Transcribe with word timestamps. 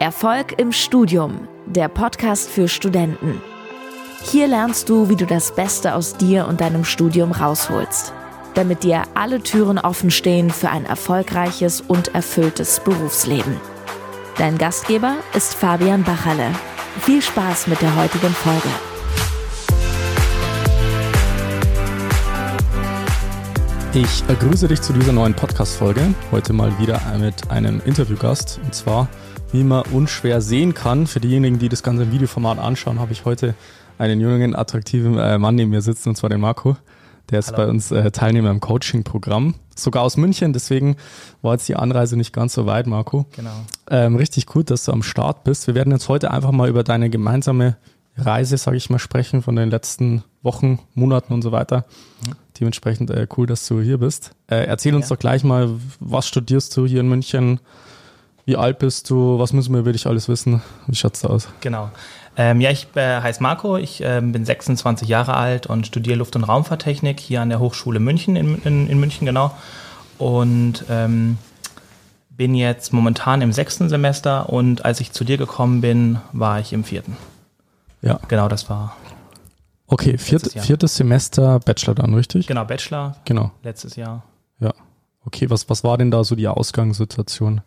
Erfolg 0.00 0.56
im 0.60 0.70
Studium, 0.70 1.48
der 1.66 1.88
Podcast 1.88 2.48
für 2.48 2.68
Studenten. 2.68 3.42
Hier 4.22 4.46
lernst 4.46 4.88
du, 4.88 5.08
wie 5.08 5.16
du 5.16 5.26
das 5.26 5.56
Beste 5.56 5.96
aus 5.96 6.16
dir 6.16 6.46
und 6.46 6.60
deinem 6.60 6.84
Studium 6.84 7.32
rausholst, 7.32 8.12
damit 8.54 8.84
dir 8.84 9.02
alle 9.14 9.42
Türen 9.42 9.76
offen 9.76 10.12
stehen 10.12 10.50
für 10.50 10.70
ein 10.70 10.84
erfolgreiches 10.84 11.80
und 11.80 12.14
erfülltes 12.14 12.78
Berufsleben. 12.78 13.56
Dein 14.36 14.56
Gastgeber 14.56 15.16
ist 15.34 15.54
Fabian 15.54 16.04
Bachalle. 16.04 16.52
Viel 17.00 17.20
Spaß 17.20 17.66
mit 17.66 17.82
der 17.82 17.96
heutigen 17.96 18.30
Folge. 18.30 18.68
Ich 23.94 24.22
grüße 24.28 24.68
dich 24.68 24.80
zu 24.80 24.92
dieser 24.92 25.12
neuen 25.12 25.34
Podcast-Folge. 25.34 26.14
Heute 26.30 26.52
mal 26.52 26.78
wieder 26.78 27.00
mit 27.18 27.50
einem 27.50 27.80
Interviewgast. 27.84 28.60
Und 28.62 28.74
zwar, 28.74 29.08
wie 29.52 29.64
man 29.64 29.82
unschwer 29.92 30.40
sehen 30.40 30.74
kann, 30.74 31.06
für 31.06 31.20
diejenigen, 31.20 31.58
die 31.58 31.68
das 31.68 31.82
Ganze 31.82 32.02
im 32.04 32.12
Videoformat 32.12 32.58
anschauen, 32.58 32.98
habe 32.98 33.12
ich 33.12 33.24
heute 33.24 33.54
einen 33.96 34.20
jungen, 34.20 34.54
attraktiven 34.54 35.18
äh, 35.18 35.38
Mann 35.38 35.54
neben 35.54 35.70
mir 35.70 35.80
sitzen, 35.80 36.10
und 36.10 36.16
zwar 36.16 36.30
den 36.30 36.40
Marco. 36.40 36.76
Der 37.30 37.40
ist 37.40 37.48
Hallo. 37.52 37.58
bei 37.58 37.68
uns 37.68 37.90
äh, 37.90 38.10
Teilnehmer 38.10 38.50
im 38.50 38.60
Coaching-Programm, 38.60 39.54
sogar 39.74 40.02
aus 40.02 40.16
München. 40.16 40.52
Deswegen 40.52 40.96
war 41.42 41.54
jetzt 41.54 41.68
die 41.68 41.76
Anreise 41.76 42.16
nicht 42.16 42.32
ganz 42.32 42.54
so 42.54 42.66
weit, 42.66 42.86
Marco. 42.86 43.26
Genau. 43.36 43.64
Ähm, 43.90 44.16
richtig 44.16 44.46
gut, 44.46 44.70
dass 44.70 44.84
du 44.84 44.92
am 44.92 45.02
Start 45.02 45.44
bist. 45.44 45.66
Wir 45.66 45.74
werden 45.74 45.92
jetzt 45.92 46.08
heute 46.08 46.30
einfach 46.30 46.52
mal 46.52 46.68
über 46.68 46.84
deine 46.84 47.10
gemeinsame 47.10 47.76
Reise, 48.16 48.56
sage 48.56 48.76
ich 48.76 48.90
mal, 48.90 48.98
sprechen 48.98 49.42
von 49.42 49.56
den 49.56 49.70
letzten 49.70 50.24
Wochen, 50.42 50.78
Monaten 50.94 51.32
und 51.32 51.42
so 51.42 51.52
weiter. 51.52 51.84
Mhm. 52.26 52.32
Dementsprechend 52.60 53.10
äh, 53.10 53.26
cool, 53.36 53.46
dass 53.46 53.66
du 53.66 53.80
hier 53.80 53.98
bist. 53.98 54.32
Äh, 54.48 54.66
erzähl 54.66 54.94
uns 54.94 55.08
ja. 55.08 55.16
doch 55.16 55.20
gleich 55.20 55.44
mal, 55.44 55.70
was 56.00 56.26
studierst 56.26 56.76
du 56.76 56.86
hier 56.86 57.00
in 57.00 57.08
München? 57.08 57.60
Wie 58.48 58.56
alt 58.56 58.78
bist 58.78 59.10
du? 59.10 59.38
Was 59.38 59.52
müssen 59.52 59.74
wir 59.74 59.80
über 59.80 59.92
dich 59.92 60.06
alles 60.06 60.26
wissen? 60.26 60.62
Wie 60.86 60.96
schaut's 60.96 61.20
da 61.20 61.28
aus? 61.28 61.50
Genau. 61.60 61.90
Ähm, 62.34 62.62
ja, 62.62 62.70
ich 62.70 62.86
äh, 62.94 63.20
heiße 63.20 63.42
Marco, 63.42 63.76
ich 63.76 64.02
äh, 64.02 64.22
bin 64.22 64.42
26 64.42 65.06
Jahre 65.06 65.34
alt 65.34 65.66
und 65.66 65.86
studiere 65.86 66.16
Luft- 66.16 66.34
und 66.34 66.44
Raumfahrttechnik 66.44 67.20
hier 67.20 67.42
an 67.42 67.50
der 67.50 67.60
Hochschule 67.60 68.00
München, 68.00 68.36
in, 68.36 68.54
in, 68.62 68.88
in 68.88 68.98
München 68.98 69.26
genau. 69.26 69.54
Und 70.16 70.82
ähm, 70.88 71.36
bin 72.30 72.54
jetzt 72.54 72.94
momentan 72.94 73.42
im 73.42 73.52
sechsten 73.52 73.90
Semester 73.90 74.48
und 74.48 74.82
als 74.82 75.00
ich 75.00 75.12
zu 75.12 75.24
dir 75.24 75.36
gekommen 75.36 75.82
bin, 75.82 76.18
war 76.32 76.58
ich 76.58 76.72
im 76.72 76.84
vierten. 76.84 77.18
Ja. 78.00 78.18
Genau, 78.28 78.48
das 78.48 78.70
war 78.70 78.96
Okay, 79.88 80.16
viert, 80.16 80.50
viertes 80.58 80.96
Semester 80.96 81.60
Bachelor 81.60 81.96
dann, 81.96 82.14
richtig? 82.14 82.46
Genau, 82.46 82.64
Bachelor. 82.64 83.14
Genau. 83.26 83.50
Letztes 83.62 83.96
Jahr. 83.96 84.22
Ja. 84.58 84.72
Okay, 85.26 85.50
was, 85.50 85.68
was 85.68 85.84
war 85.84 85.98
denn 85.98 86.10
da 86.10 86.24
so 86.24 86.34
die 86.34 86.48
Ausgangssituation, 86.48 87.60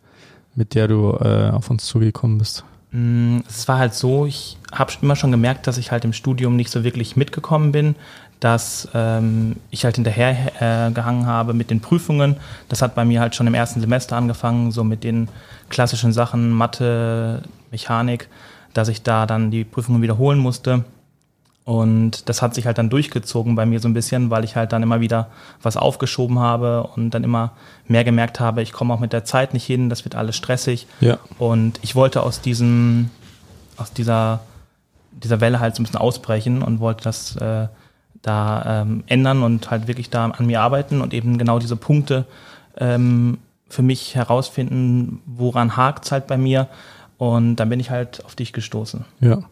mit 0.56 0.76
der 0.76 0.88
du 0.88 1.18
äh, 1.22 1.50
auf 1.50 1.70
uns 1.70 1.86
zugekommen 1.86 2.38
bist? 2.38 2.64
Mm, 2.92 3.40
es 3.48 3.68
war 3.68 3.78
halt 3.78 3.94
so, 3.94 4.26
ich 4.26 4.58
habe 4.72 4.92
immer 5.02 5.16
schon 5.16 5.32
gemerkt, 5.32 5.68
dass 5.68 5.78
ich 5.78 5.92
halt 5.92 6.06
im 6.06 6.14
Studium 6.14 6.56
nicht 6.56 6.70
so 6.70 6.84
wirklich 6.84 7.16
mitgekommen 7.16 7.72
bin, 7.72 7.96
dass 8.40 8.90
ähm, 8.94 9.56
ich 9.70 9.86
halt 9.86 9.96
hinterher 9.96 10.88
äh, 10.88 10.92
gehangen 10.92 11.28
habe 11.28 11.54
mit 11.54 11.70
den 11.70 11.80
Prüfungen. 11.80 12.38
Das 12.70 12.82
hat 12.82 12.96
bei 12.96 13.06
mir 13.06 13.22
halt 13.22 13.36
schon 13.36 13.48
im 13.48 13.54
ersten 13.54 13.80
Semester 13.80 14.18
angefangen, 14.18 14.72
so 14.72 14.84
mit 14.84 15.04
den 15.04 15.30
klassischen 15.70 16.12
Sachen 16.12 16.50
Mathe, 16.52 17.44
Mechanik, 17.70 18.28
dass 18.74 18.88
ich 18.88 19.04
da 19.04 19.26
dann 19.26 19.52
die 19.52 19.64
Prüfungen 19.64 20.02
wiederholen 20.02 20.40
musste. 20.40 20.84
Und 21.64 22.28
das 22.28 22.42
hat 22.42 22.56
sich 22.56 22.66
halt 22.66 22.80
dann 22.80 22.90
durchgezogen 22.90 23.56
bei 23.56 23.66
mir 23.66 23.80
so 23.80 23.88
ein 23.88 23.94
bisschen, 23.94 24.32
weil 24.32 24.44
ich 24.44 24.56
halt 24.56 24.72
dann 24.72 24.82
immer 24.82 25.00
wieder 25.00 25.28
was 25.62 25.78
aufgeschoben 25.78 26.40
habe 26.40 26.84
und 26.96 27.12
dann 27.12 27.24
immer 27.24 27.52
mehr 27.88 28.04
gemerkt 28.04 28.40
habe, 28.40 28.64
ich 28.64 28.72
komme 28.72 28.94
auch 28.94 29.00
mit 29.00 29.14
der 29.14 29.26
Zeit 29.26 29.54
nicht 29.54 29.66
hin, 29.66 29.90
das 29.90 30.04
wird 30.04 30.16
alles 30.16 30.36
stressig. 30.36 30.88
Ja. 31.02 31.20
Und 31.38 31.80
ich 31.84 31.96
wollte 31.96 32.24
aus 32.24 32.42
diesem, 32.42 33.12
aus 33.78 33.94
dieser, 33.94 34.42
dieser 35.12 35.40
Welle 35.40 35.60
halt 35.60 35.76
so 35.76 35.82
ein 35.82 35.86
bisschen 35.86 36.00
ausbrechen 36.00 36.64
und 36.64 36.80
wollte 36.80 37.04
das 37.04 37.36
äh, 37.36 37.68
da 38.24 38.82
ähm, 38.82 39.04
ändern 39.08 39.44
und 39.44 39.70
halt 39.70 39.88
wirklich 39.88 40.10
da 40.10 40.26
an 40.26 40.46
mir 40.48 40.62
arbeiten 40.62 41.02
und 41.02 41.14
eben 41.14 41.38
genau 41.38 41.60
diese 41.60 41.76
Punkte 41.76 42.26
ähm, 42.78 43.38
für 43.70 43.82
mich 43.84 44.16
herausfinden, 44.16 45.22
woran 45.26 45.78
hakt 45.78 46.06
es 46.06 46.12
halt 46.12 46.28
bei 46.28 46.38
mir. 46.38 46.68
Und 47.18 47.58
dann 47.58 47.70
bin 47.70 47.80
ich 47.80 47.92
halt 47.92 48.26
auf 48.26 48.36
dich 48.36 48.52
gestoßen. 48.52 49.06
Ja. 49.20 49.44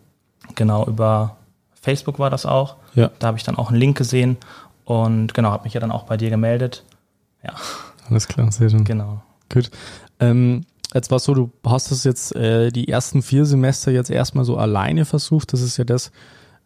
Genau, 0.56 0.88
über 0.88 1.38
Facebook 1.82 2.20
war 2.20 2.30
das 2.30 2.46
auch. 2.46 2.76
Ja. 2.96 3.12
Da 3.20 3.28
habe 3.28 3.38
ich 3.38 3.44
dann 3.44 3.56
auch 3.56 3.70
einen 3.70 3.80
Link 3.80 3.98
gesehen 3.98 4.38
und 4.86 5.34
genau, 5.34 5.52
habe 5.52 5.64
mich 5.64 5.74
ja 5.74 5.80
dann 5.80 5.92
auch 5.92 6.04
bei 6.04 6.18
dir 6.18 6.30
gemeldet. 6.30 6.84
Ja. 7.44 7.54
Alles 8.10 8.28
klar, 8.28 8.52
sehr 8.52 8.70
schön. 8.70 8.84
Genau. 8.84 9.22
Gut. 9.52 9.70
Ähm, 10.20 10.66
jetzt 10.94 11.12
war 11.12 11.18
es 11.18 11.24
so, 11.24 11.34
du 11.34 11.52
hast 11.66 11.92
es 11.92 12.04
jetzt 12.04 12.36
äh, 12.36 12.72
die 12.72 12.88
ersten 12.88 13.22
vier 13.22 13.46
Semester 13.46 13.92
jetzt 13.92 14.10
erstmal 14.10 14.46
so 14.46 14.58
alleine 14.58 15.06
versucht. 15.06 15.54
Das 15.54 15.62
ist 15.62 15.78
ja 15.78 15.84
das, 15.84 16.12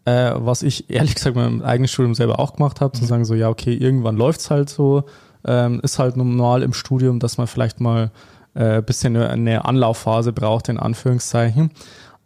äh, 0.05 0.31
was 0.35 0.63
ich 0.63 0.89
ehrlich 0.89 1.15
gesagt 1.15 1.35
meinem 1.35 1.61
eigenen 1.61 1.87
Studium 1.87 2.15
selber 2.15 2.39
auch 2.39 2.55
gemacht 2.55 2.81
habe, 2.81 2.95
mhm. 2.95 3.01
zu 3.01 3.05
sagen 3.05 3.25
so, 3.25 3.35
ja, 3.35 3.49
okay, 3.49 3.73
irgendwann 3.73 4.17
läuft 4.17 4.41
es 4.41 4.49
halt 4.49 4.69
so. 4.69 5.03
Ähm, 5.45 5.81
ist 5.81 5.99
halt 5.99 6.15
normal 6.15 6.63
im 6.63 6.71
Studium, 6.71 7.19
dass 7.19 7.37
man 7.37 7.47
vielleicht 7.47 7.81
mal 7.81 8.11
äh, 8.53 8.81
bisschen 8.81 9.15
eine, 9.15 9.29
eine 9.29 9.65
Anlaufphase 9.65 10.31
braucht, 10.31 10.69
in 10.69 10.79
Anführungszeichen. 10.79 11.71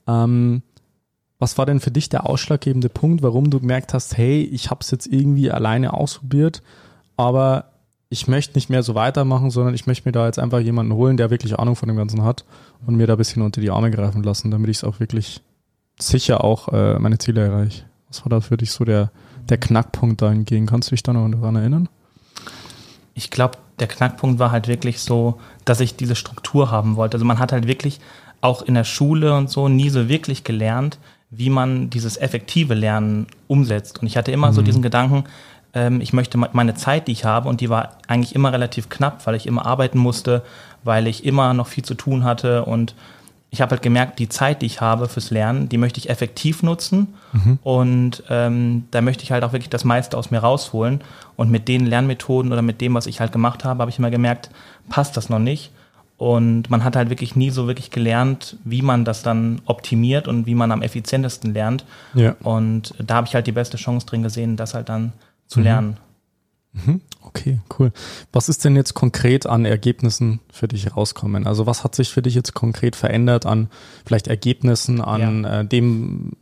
Ähm, 0.08 0.62
was 1.40 1.58
war 1.58 1.66
denn 1.66 1.80
für 1.80 1.92
dich 1.92 2.10
der 2.10 2.28
ausschlaggebende 2.28 2.90
Punkt, 2.90 3.22
warum 3.22 3.50
du 3.50 3.60
gemerkt 3.60 3.94
hast, 3.94 4.18
hey, 4.18 4.44
ich 4.44 4.70
habe 4.72 4.82
es 4.82 4.92
jetzt 4.92 5.08
irgendwie 5.08 5.52
alleine 5.52 5.94
ausprobiert, 5.94 6.64
aber 7.16 7.66
ich 8.10 8.28
möchte 8.28 8.56
nicht 8.56 8.70
mehr 8.70 8.84
so 8.84 8.96
weitermachen, 8.96 9.52
sondern 9.52 9.74
ich 9.74 9.86
möchte 9.86 10.08
mir 10.08 10.14
da 10.14 10.26
jetzt 10.26 10.40
einfach 10.40 10.60
jemanden 10.60 10.94
holen, 10.94 11.18
der 11.18 11.30
wirklich 11.30 11.60
Ahnung 11.60 11.76
von 11.76 11.88
dem 11.88 11.98
Ganzen 11.98 12.24
hat 12.24 12.46
und 12.86 12.96
mir 12.96 13.06
da 13.06 13.14
ein 13.14 13.18
bisschen 13.18 13.42
unter 13.42 13.62
die 13.62 13.70
Arme 13.70 13.92
greifen 13.92 14.24
lassen, 14.24 14.50
damit 14.50 14.70
ich 14.70 14.78
es 14.78 14.84
auch 14.84 15.00
wirklich 15.00 15.42
sicher 16.00 16.44
auch 16.44 16.70
äh, 16.70 17.00
meine 17.00 17.18
Ziele 17.18 17.42
erreiche. 17.42 17.84
Was 18.08 18.24
war 18.24 18.30
da 18.30 18.40
für 18.40 18.58
dich 18.58 18.72
so 18.72 18.86
der, 18.86 19.12
der 19.50 19.58
Knackpunkt 19.58 20.22
dahingegen? 20.22 20.68
Kannst 20.68 20.90
du 20.90 20.96
dich 20.96 21.04
da 21.04 21.12
noch 21.12 21.30
daran 21.30 21.58
erinnern? 21.58 21.90
Ich 23.14 23.30
glaube, 23.30 23.58
der 23.80 23.88
Knackpunkt 23.88 24.40
war 24.40 24.52
halt 24.52 24.68
wirklich 24.68 25.02
so, 25.02 25.40
dass 25.66 25.82
ich 25.82 25.96
diese 25.96 26.16
Struktur 26.16 26.72
haben 26.72 26.96
wollte. 26.96 27.16
Also 27.16 27.26
man 27.26 27.40
hat 27.40 27.52
halt 27.52 27.68
wirklich 27.68 28.00
auch 28.40 28.62
in 28.62 28.76
der 28.76 28.84
Schule 28.84 29.36
und 29.36 29.50
so 29.50 29.68
nie 29.68 29.90
so 29.90 30.08
wirklich 30.08 30.44
gelernt, 30.44 31.00
wie 31.30 31.50
man 31.50 31.90
dieses 31.90 32.18
effektive 32.18 32.74
Lernen 32.74 33.28
umsetzt. 33.48 34.00
Und 34.00 34.08
ich 34.08 34.18
hatte 34.18 34.32
immer 34.32 34.50
mhm. 34.50 34.54
so 34.54 34.62
diesen 34.62 34.82
Gedanken, 34.82 35.26
ähm, 35.74 36.02
ich 36.02 36.14
möchte 36.14 36.38
meine 36.38 36.76
Zeit, 36.76 37.08
die 37.08 37.12
ich 37.12 37.26
habe, 37.26 37.50
und 37.50 37.62
die 37.62 37.70
war 37.70 37.98
eigentlich 38.08 38.36
immer 38.36 38.54
relativ 38.54 38.90
knapp, 38.90 39.26
weil 39.28 39.36
ich 39.36 39.46
immer 39.46 39.66
arbeiten 39.66 39.98
musste, 39.98 40.44
weil 40.84 41.08
ich 41.08 41.26
immer 41.26 41.54
noch 41.54 41.68
viel 41.68 41.84
zu 41.84 41.96
tun 41.96 42.24
hatte 42.24 42.66
und 42.66 42.96
ich 43.50 43.62
habe 43.62 43.72
halt 43.72 43.82
gemerkt, 43.82 44.20
die 44.20 44.28
Zeit, 44.28 44.62
die 44.62 44.66
ich 44.66 44.82
habe 44.82 45.08
fürs 45.08 45.32
Lernen, 45.32 45.70
die 45.70 45.78
möchte 45.78 46.00
ich 46.00 46.10
effektiv 46.10 46.64
nutzen 46.64 47.16
mhm. 47.32 47.60
und 47.64 48.24
ähm, 48.30 48.86
da 48.92 49.02
möchte 49.02 49.24
ich 49.24 49.32
halt 49.32 49.44
auch 49.44 49.54
wirklich 49.54 49.70
das 49.70 49.86
meiste 49.86 50.18
aus 50.18 50.32
mir 50.32 50.40
rausholen. 50.40 51.02
Und 51.38 51.50
mit 51.50 51.68
den 51.68 51.86
Lernmethoden 51.86 52.52
oder 52.52 52.62
mit 52.62 52.82
dem, 52.82 52.94
was 52.94 53.06
ich 53.06 53.20
halt 53.20 53.32
gemacht 53.32 53.64
habe, 53.64 53.80
habe 53.82 53.92
ich 53.92 54.00
immer 54.00 54.12
gemerkt, 54.12 54.50
passt 54.90 55.16
das 55.16 55.30
noch 55.30 55.40
nicht. 55.40 55.72
Und 56.18 56.72
man 56.72 56.84
hat 56.84 56.96
halt 56.96 57.10
wirklich 57.10 57.36
nie 57.36 57.52
so 57.52 57.68
wirklich 57.68 57.92
gelernt, 57.92 58.58
wie 58.64 58.82
man 58.82 59.06
das 59.06 59.22
dann 59.22 59.62
optimiert 59.66 60.28
und 60.28 60.48
wie 60.48 60.56
man 60.56 60.72
am 60.72 60.82
effizientesten 60.82 61.54
lernt. 61.54 61.86
Ja. 62.16 62.36
Und 62.42 62.96
da 62.98 63.16
habe 63.16 63.28
ich 63.28 63.36
halt 63.36 63.46
die 63.46 63.52
beste 63.52 63.78
Chance 63.78 64.08
drin 64.08 64.24
gesehen, 64.24 64.58
das 64.58 64.74
halt 64.74 64.90
dann 64.90 65.14
zu 65.46 65.60
mhm. 65.60 65.66
lernen. 65.66 65.98
Mhm. 66.74 67.02
Okay, 67.22 67.60
cool. 67.78 67.92
Was 68.32 68.50
ist 68.50 68.66
denn 68.66 68.76
jetzt 68.76 68.94
konkret 68.94 69.46
an 69.46 69.66
Ergebnissen 69.66 70.40
für 70.52 70.68
dich 70.68 70.96
rauskommen? 70.96 71.46
Also 71.46 71.68
was 71.68 71.84
hat 71.84 71.94
sich 71.94 72.10
für 72.10 72.22
dich 72.22 72.34
jetzt 72.36 72.54
konkret 72.54 72.96
verändert 72.96 73.46
an 73.46 73.70
vielleicht 74.06 74.28
Ergebnissen, 74.28 75.02
an 75.02 75.44
ja. 75.44 75.60
äh, 75.60 75.66
dem 75.66 76.34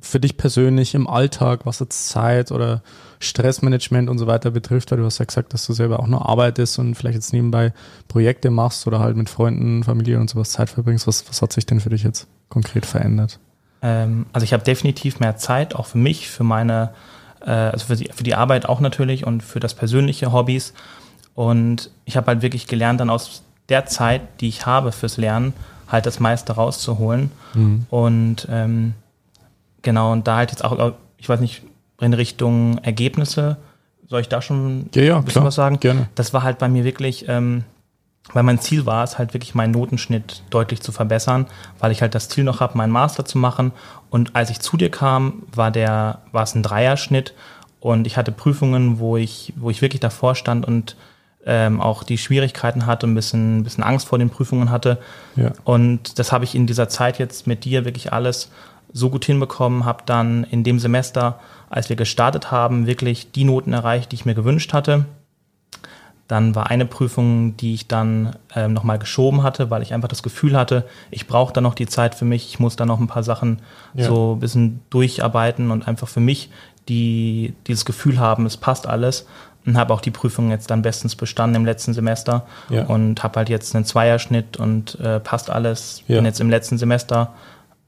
für 0.00 0.18
dich 0.18 0.36
persönlich 0.36 0.94
im 0.94 1.06
Alltag, 1.06 1.60
was 1.64 1.78
jetzt 1.78 2.08
Zeit 2.08 2.50
oder 2.50 2.82
Stressmanagement 3.22 4.10
und 4.10 4.18
so 4.18 4.26
weiter 4.26 4.50
betrifft, 4.50 4.90
weil 4.90 4.98
du 4.98 5.04
hast 5.04 5.18
ja 5.18 5.24
gesagt, 5.24 5.52
dass 5.54 5.66
du 5.66 5.72
selber 5.72 6.00
auch 6.00 6.06
noch 6.06 6.22
arbeitest 6.22 6.78
und 6.78 6.94
vielleicht 6.94 7.14
jetzt 7.14 7.32
nebenbei 7.32 7.72
Projekte 8.08 8.50
machst 8.50 8.86
oder 8.86 9.00
halt 9.00 9.16
mit 9.16 9.30
Freunden, 9.30 9.84
Familie 9.84 10.18
und 10.18 10.28
sowas 10.28 10.50
Zeit 10.50 10.70
verbringst. 10.70 11.06
Was, 11.06 11.28
was 11.28 11.42
hat 11.42 11.52
sich 11.52 11.66
denn 11.66 11.80
für 11.80 11.90
dich 11.90 12.02
jetzt 12.02 12.26
konkret 12.48 12.86
verändert? 12.86 13.38
Ähm, 13.82 14.26
also 14.32 14.44
ich 14.44 14.52
habe 14.52 14.64
definitiv 14.64 15.20
mehr 15.20 15.36
Zeit, 15.36 15.74
auch 15.74 15.86
für 15.86 15.98
mich, 15.98 16.28
für 16.28 16.44
meine, 16.44 16.90
äh, 17.40 17.50
also 17.50 17.86
für 17.86 17.96
die, 17.96 18.10
für 18.12 18.24
die 18.24 18.34
Arbeit 18.34 18.66
auch 18.66 18.80
natürlich 18.80 19.26
und 19.26 19.42
für 19.42 19.60
das 19.60 19.74
persönliche 19.74 20.32
Hobbys. 20.32 20.74
Und 21.34 21.90
ich 22.04 22.16
habe 22.16 22.26
halt 22.26 22.42
wirklich 22.42 22.66
gelernt, 22.66 23.00
dann 23.00 23.10
aus 23.10 23.42
der 23.68 23.86
Zeit, 23.86 24.22
die 24.40 24.48
ich 24.48 24.66
habe 24.66 24.92
fürs 24.92 25.16
Lernen, 25.16 25.52
halt 25.88 26.06
das 26.06 26.20
meiste 26.20 26.52
rauszuholen. 26.52 27.30
Mhm. 27.54 27.86
Und 27.90 28.48
ähm, 28.50 28.94
genau, 29.82 30.12
und 30.12 30.26
da 30.26 30.36
halt 30.36 30.50
jetzt 30.50 30.64
auch, 30.64 30.94
ich 31.18 31.28
weiß 31.28 31.40
nicht, 31.40 31.62
in 32.02 32.14
Richtung 32.14 32.78
Ergebnisse. 32.78 33.56
Soll 34.08 34.20
ich 34.20 34.28
da 34.28 34.42
schon 34.42 34.90
ja, 34.94 35.02
ja, 35.02 35.16
ein 35.16 35.24
bisschen 35.24 35.40
klar, 35.40 35.46
was 35.46 35.54
sagen? 35.54 35.80
Gerne. 35.80 36.08
Das 36.14 36.34
war 36.34 36.42
halt 36.42 36.58
bei 36.58 36.68
mir 36.68 36.84
wirklich, 36.84 37.26
ähm, 37.28 37.64
weil 38.32 38.42
mein 38.42 38.60
Ziel 38.60 38.84
war 38.86 39.04
es 39.04 39.18
halt 39.18 39.34
wirklich 39.34 39.54
meinen 39.54 39.70
Notenschnitt 39.70 40.42
deutlich 40.50 40.80
zu 40.80 40.92
verbessern, 40.92 41.46
weil 41.78 41.92
ich 41.92 42.02
halt 42.02 42.14
das 42.14 42.28
Ziel 42.28 42.44
noch 42.44 42.60
habe, 42.60 42.76
meinen 42.76 42.92
Master 42.92 43.24
zu 43.24 43.38
machen. 43.38 43.72
Und 44.10 44.36
als 44.36 44.50
ich 44.50 44.60
zu 44.60 44.76
dir 44.76 44.90
kam, 44.90 45.44
war 45.54 45.70
der, 45.70 46.18
war 46.32 46.42
es 46.42 46.54
ein 46.54 46.62
Dreierschnitt 46.62 47.34
und 47.80 48.06
ich 48.06 48.16
hatte 48.16 48.32
Prüfungen, 48.32 48.98
wo 48.98 49.16
ich, 49.16 49.52
wo 49.56 49.70
ich 49.70 49.82
wirklich 49.82 50.00
davor 50.00 50.34
stand 50.34 50.66
und 50.66 50.96
ähm, 51.44 51.80
auch 51.80 52.04
die 52.04 52.18
Schwierigkeiten 52.18 52.86
hatte, 52.86 53.06
ein 53.06 53.14
bisschen, 53.14 53.58
ein 53.58 53.64
bisschen 53.64 53.82
Angst 53.82 54.06
vor 54.06 54.18
den 54.18 54.30
Prüfungen 54.30 54.70
hatte. 54.70 54.98
Ja. 55.34 55.52
Und 55.64 56.18
das 56.18 56.30
habe 56.30 56.44
ich 56.44 56.54
in 56.54 56.66
dieser 56.66 56.88
Zeit 56.88 57.18
jetzt 57.18 57.46
mit 57.46 57.64
dir 57.64 57.84
wirklich 57.84 58.12
alles 58.12 58.50
so 58.92 59.10
gut 59.10 59.24
hinbekommen, 59.24 59.84
habe 59.84 60.02
dann 60.06 60.44
in 60.44 60.64
dem 60.64 60.78
Semester, 60.78 61.40
als 61.72 61.88
wir 61.88 61.96
gestartet 61.96 62.50
haben, 62.52 62.86
wirklich 62.86 63.32
die 63.32 63.44
Noten 63.44 63.72
erreicht, 63.72 64.12
die 64.12 64.16
ich 64.16 64.24
mir 64.26 64.34
gewünscht 64.34 64.72
hatte. 64.72 65.06
Dann 66.28 66.54
war 66.54 66.70
eine 66.70 66.86
Prüfung, 66.86 67.56
die 67.56 67.74
ich 67.74 67.88
dann 67.88 68.36
ähm, 68.54 68.72
nochmal 68.72 68.98
geschoben 68.98 69.42
hatte, 69.42 69.70
weil 69.70 69.82
ich 69.82 69.92
einfach 69.92 70.08
das 70.08 70.22
Gefühl 70.22 70.56
hatte, 70.56 70.84
ich 71.10 71.26
brauche 71.26 71.52
da 71.52 71.60
noch 71.60 71.74
die 71.74 71.86
Zeit 71.86 72.14
für 72.14 72.24
mich, 72.24 72.46
ich 72.48 72.60
muss 72.60 72.76
da 72.76 72.86
noch 72.86 73.00
ein 73.00 73.06
paar 73.08 73.22
Sachen 73.22 73.60
Ja. 73.94 74.06
so 74.06 74.34
ein 74.36 74.40
bisschen 74.40 74.80
durcharbeiten 74.90 75.70
und 75.70 75.88
einfach 75.88 76.08
für 76.08 76.20
mich 76.20 76.50
die, 76.88 77.54
dieses 77.66 77.84
Gefühl 77.84 78.18
haben, 78.18 78.46
es 78.46 78.56
passt 78.56 78.86
alles. 78.86 79.26
Und 79.64 79.76
habe 79.76 79.94
auch 79.94 80.00
die 80.00 80.10
Prüfung 80.10 80.50
jetzt 80.50 80.70
dann 80.72 80.82
bestens 80.82 81.14
bestanden 81.14 81.54
im 81.54 81.64
letzten 81.64 81.94
Semester 81.94 82.46
Ja. 82.68 82.84
und 82.84 83.22
habe 83.22 83.36
halt 83.38 83.48
jetzt 83.48 83.74
einen 83.76 83.84
Zweierschnitt 83.84 84.56
und 84.56 84.98
äh, 85.00 85.20
passt 85.20 85.50
alles. 85.50 86.02
Ja. 86.08 86.16
Bin 86.16 86.24
jetzt 86.24 86.40
im 86.40 86.50
letzten 86.50 86.78
Semester 86.78 87.32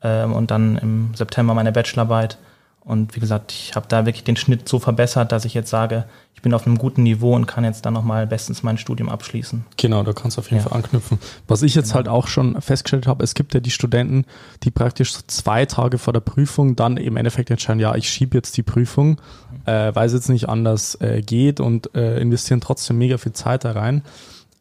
ähm, 0.00 0.32
und 0.34 0.52
dann 0.52 0.78
im 0.78 1.10
September 1.14 1.52
meine 1.52 1.72
Bachelorarbeit. 1.72 2.38
Und 2.84 3.16
wie 3.16 3.20
gesagt, 3.20 3.52
ich 3.52 3.74
habe 3.74 3.86
da 3.88 4.04
wirklich 4.04 4.24
den 4.24 4.36
Schnitt 4.36 4.68
so 4.68 4.78
verbessert, 4.78 5.32
dass 5.32 5.46
ich 5.46 5.54
jetzt 5.54 5.70
sage, 5.70 6.04
ich 6.34 6.42
bin 6.42 6.52
auf 6.52 6.66
einem 6.66 6.76
guten 6.76 7.02
Niveau 7.02 7.34
und 7.34 7.46
kann 7.46 7.64
jetzt 7.64 7.86
dann 7.86 7.94
nochmal 7.94 8.26
bestens 8.26 8.62
mein 8.62 8.76
Studium 8.76 9.08
abschließen. 9.08 9.64
Genau, 9.78 10.02
da 10.02 10.12
kannst 10.12 10.36
du 10.36 10.40
auf 10.42 10.50
jeden 10.50 10.62
Ja. 10.62 10.68
Fall 10.68 10.76
anknüpfen. 10.78 11.18
Was 11.48 11.62
ich 11.62 11.74
jetzt 11.74 11.94
halt 11.94 12.08
auch 12.08 12.26
schon 12.26 12.60
festgestellt 12.60 13.06
habe, 13.06 13.24
es 13.24 13.32
gibt 13.32 13.54
ja 13.54 13.60
die 13.60 13.70
Studenten, 13.70 14.26
die 14.64 14.70
praktisch 14.70 15.14
zwei 15.28 15.64
Tage 15.64 15.96
vor 15.96 16.12
der 16.12 16.20
Prüfung 16.20 16.76
dann 16.76 16.98
im 16.98 17.16
Endeffekt 17.16 17.50
entscheiden, 17.50 17.80
ja, 17.80 17.94
ich 17.94 18.10
schiebe 18.10 18.36
jetzt 18.36 18.54
die 18.58 18.62
Prüfung, 18.62 19.18
äh, 19.64 19.94
weil 19.94 20.06
es 20.06 20.12
jetzt 20.12 20.28
nicht 20.28 20.50
anders 20.50 20.96
äh, 21.00 21.22
geht 21.22 21.60
und 21.60 21.94
äh, 21.94 22.20
investieren 22.20 22.60
trotzdem 22.60 22.98
mega 22.98 23.16
viel 23.16 23.32
Zeit 23.32 23.64
da 23.64 23.72
rein. 23.72 24.02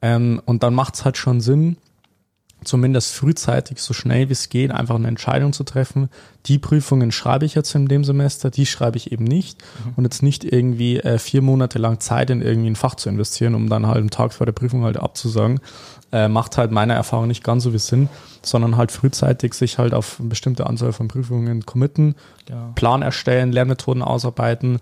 Ähm, 0.01 0.41
und 0.45 0.63
dann 0.63 0.73
macht 0.73 0.95
es 0.95 1.03
halt 1.03 1.17
schon 1.17 1.41
Sinn, 1.41 1.75
zumindest 2.65 3.13
frühzeitig, 3.13 3.79
so 3.81 3.93
schnell 3.93 4.29
wie 4.29 4.33
es 4.33 4.49
geht, 4.49 4.71
einfach 4.71 4.95
eine 4.95 5.07
Entscheidung 5.07 5.53
zu 5.53 5.63
treffen. 5.63 6.09
Die 6.45 6.57
Prüfungen 6.59 7.11
schreibe 7.11 7.45
ich 7.45 7.55
jetzt 7.55 7.73
in 7.75 7.87
dem 7.87 8.03
Semester, 8.03 8.49
die 8.49 8.65
schreibe 8.65 8.97
ich 8.97 9.11
eben 9.11 9.23
nicht. 9.23 9.63
Und 9.95 10.03
jetzt 10.03 10.23
nicht 10.23 10.43
irgendwie 10.43 10.99
äh, 10.99 11.17
vier 11.19 11.41
Monate 11.41 11.79
lang 11.79 11.99
Zeit 11.99 12.29
in 12.29 12.41
irgendwie 12.41 12.69
ein 12.69 12.75
Fach 12.75 12.95
zu 12.95 13.09
investieren, 13.09 13.55
um 13.55 13.69
dann 13.69 13.87
halt 13.87 13.97
einen 13.97 14.09
Tag 14.09 14.33
vor 14.33 14.45
der 14.45 14.53
Prüfung 14.53 14.83
halt 14.83 14.97
abzusagen. 14.97 15.59
Äh, 16.11 16.27
macht 16.27 16.57
halt 16.57 16.71
meiner 16.71 16.93
Erfahrung 16.93 17.27
nicht 17.27 17.43
ganz 17.43 17.63
so 17.63 17.71
viel 17.71 17.79
Sinn, 17.79 18.09
sondern 18.43 18.77
halt 18.77 18.91
frühzeitig 18.91 19.53
sich 19.55 19.79
halt 19.79 19.93
auf 19.93 20.19
eine 20.19 20.29
bestimmte 20.29 20.67
Anzahl 20.67 20.93
von 20.93 21.07
Prüfungen 21.07 21.65
committen, 21.65 22.15
Ja. 22.49 22.71
Plan 22.75 23.01
erstellen, 23.01 23.51
Lernmethoden 23.51 24.03
ausarbeiten, 24.03 24.79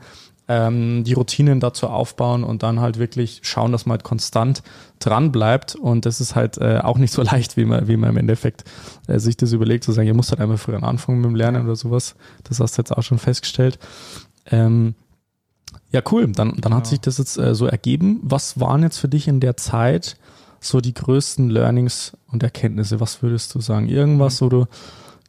ähm, 0.54 1.04
die 1.06 1.14
Routinen 1.14 1.62
dazu 1.62 1.88
aufbauen 1.88 2.44
und 2.44 2.62
dann 2.62 2.82
halt 2.82 3.00
wirklich 3.00 3.40
schauen, 3.44 3.72
dass 3.72 3.86
man 3.86 3.94
halt 3.94 4.04
konstant 4.04 4.64
dran 5.00 5.32
bleibt. 5.32 5.76
Und 5.76 6.06
das 6.06 6.20
ist 6.20 6.36
halt 6.36 6.58
äh, 6.58 6.80
auch 6.84 6.98
nicht 6.98 7.14
so 7.14 7.22
leicht, 7.32 7.56
wie 7.56 7.64
man, 7.66 7.88
wie 7.88 7.96
man 7.96 8.10
im 8.10 8.18
Endeffekt 8.18 8.66
äh, 9.08 9.18
sich 9.20 9.38
das 9.38 9.54
überlegt, 9.54 9.86
zu 9.86 9.94
sagen, 9.94 10.08
ihr 10.08 10.14
müsst 10.14 10.32
halt 10.32 10.42
einfach 10.42 10.60
früher 10.60 10.84
anfangen 10.84 11.20
mit 11.22 11.30
dem 11.30 11.36
Lernen 11.36 11.64
oder 11.64 11.76
sowas. 11.78 12.16
Das 12.44 12.60
hast 12.60 12.78
du 12.78 12.82
jetzt 12.82 12.92
auch 12.92 13.04
schon 13.04 13.18
festgestellt. 13.18 13.80
Ähm, 14.48 14.96
ja, 15.92 16.02
cool. 16.12 16.30
Dann, 16.32 16.56
dann 16.60 16.74
hat 16.74 16.86
Ja. 16.86 16.90
sich 16.92 17.00
das 17.02 17.18
jetzt 17.18 17.38
äh, 17.38 17.56
so 17.56 17.66
ergeben. 17.66 18.20
Was 18.24 18.60
waren 18.60 18.84
jetzt 18.84 18.98
für 18.98 19.08
dich 19.08 19.28
in 19.30 19.40
der 19.40 19.56
Zeit 19.58 20.18
so 20.60 20.82
die 20.82 20.94
größten 20.94 21.50
Learnings 21.50 22.18
und 22.32 22.44
Erkenntnisse? 22.44 23.00
Was 23.00 23.24
würdest 23.24 23.56
du 23.56 23.62
sagen? 23.62 23.88
Irgendwas, 23.88 24.42
wo 24.42 24.50
du 24.50 24.66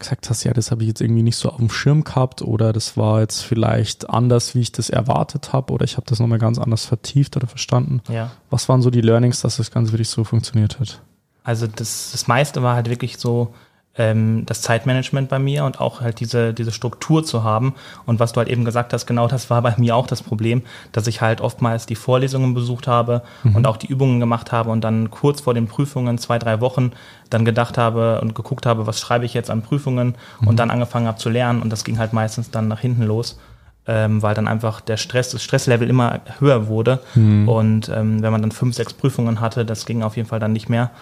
gesagt 0.02 0.28
hast, 0.28 0.44
ja, 0.44 0.52
das 0.52 0.70
habe 0.70 0.82
ich 0.82 0.88
jetzt 0.88 1.00
irgendwie 1.00 1.22
nicht 1.22 1.36
so 1.36 1.48
auf 1.48 1.56
dem 1.56 1.70
Schirm 1.70 2.04
gehabt 2.04 2.42
oder 2.42 2.72
das 2.72 2.96
war 2.96 3.20
jetzt 3.20 3.40
vielleicht 3.40 4.10
anders, 4.10 4.54
wie 4.54 4.60
ich 4.60 4.72
das 4.72 4.90
erwartet 4.90 5.52
habe 5.52 5.72
oder 5.72 5.84
ich 5.84 5.96
habe 5.96 6.06
das 6.06 6.20
nochmal 6.20 6.38
ganz 6.38 6.58
anders 6.58 6.84
vertieft 6.84 7.36
oder 7.36 7.46
verstanden. 7.46 8.02
Ja. 8.08 8.30
Was 8.50 8.68
waren 8.68 8.82
so 8.82 8.90
die 8.90 9.00
Learnings, 9.00 9.40
dass 9.40 9.56
das 9.56 9.70
Ganze 9.70 9.92
wirklich 9.92 10.08
so 10.08 10.24
funktioniert 10.24 10.78
hat? 10.78 11.00
Also 11.44 11.66
das, 11.66 12.10
das 12.12 12.28
meiste 12.28 12.62
war 12.62 12.74
halt 12.74 12.88
wirklich 12.88 13.18
so 13.18 13.54
ähm, 13.98 14.44
das 14.46 14.62
Zeitmanagement 14.62 15.28
bei 15.28 15.38
mir 15.38 15.64
und 15.64 15.80
auch 15.80 16.00
halt 16.00 16.20
diese, 16.20 16.54
diese 16.54 16.72
Struktur 16.72 17.24
zu 17.24 17.44
haben. 17.44 17.74
Und 18.06 18.20
was 18.20 18.32
du 18.32 18.38
halt 18.38 18.48
eben 18.48 18.64
gesagt 18.64 18.92
hast, 18.92 19.06
genau 19.06 19.28
das 19.28 19.50
war 19.50 19.60
bei 19.60 19.74
mir 19.76 19.96
auch 19.96 20.06
das 20.06 20.22
Problem, 20.22 20.62
dass 20.92 21.06
ich 21.06 21.20
halt 21.20 21.40
oftmals 21.40 21.86
die 21.86 21.94
Vorlesungen 21.94 22.54
besucht 22.54 22.86
habe 22.86 23.22
und 23.56 23.66
auch 23.66 23.76
die 23.76 23.88
Übungen 23.88 24.20
gemacht 24.20 24.50
habe 24.52 24.70
und 24.70 24.82
dann 24.82 25.10
kurz 25.10 25.42
vor 25.42 25.54
den 25.54 25.66
Prüfungen, 25.66 26.16
zwei, 26.18 26.38
drei 26.38 26.60
Wochen, 26.60 26.92
dann 27.28 27.44
gedacht 27.44 27.78
habe 27.78 28.20
und 28.20 28.34
geguckt 28.34 28.66
habe, 28.66 28.86
was 28.86 29.00
schreibe 29.00 29.24
ich 29.24 29.34
jetzt 29.34 29.50
an 29.50 29.62
Prüfungen 29.62 30.14
und 30.46 30.58
dann 30.58 30.70
angefangen 30.70 31.06
habe 31.06 31.18
zu 31.18 31.28
lernen 31.28 31.62
und 31.62 31.70
das 31.70 31.84
ging 31.84 31.98
halt 31.98 32.12
meistens 32.12 32.50
dann 32.50 32.68
nach 32.68 32.80
hinten 32.80 33.02
los. 33.02 33.38
Ähm, 33.84 34.22
weil 34.22 34.32
dann 34.32 34.46
einfach 34.46 34.80
der 34.80 34.96
Stress, 34.96 35.30
das 35.30 35.42
Stresslevel 35.42 35.90
immer 35.90 36.20
höher 36.38 36.68
wurde. 36.68 37.00
Und 37.48 37.88
ähm, 37.88 38.22
wenn 38.22 38.30
man 38.30 38.40
dann 38.40 38.52
fünf, 38.52 38.76
sechs 38.76 38.92
Prüfungen 38.92 39.40
hatte, 39.40 39.64
das 39.64 39.86
ging 39.86 40.04
auf 40.04 40.16
jeden 40.16 40.28
Fall 40.28 40.38
dann 40.38 40.52
nicht 40.52 40.68
mehr. 40.68 40.92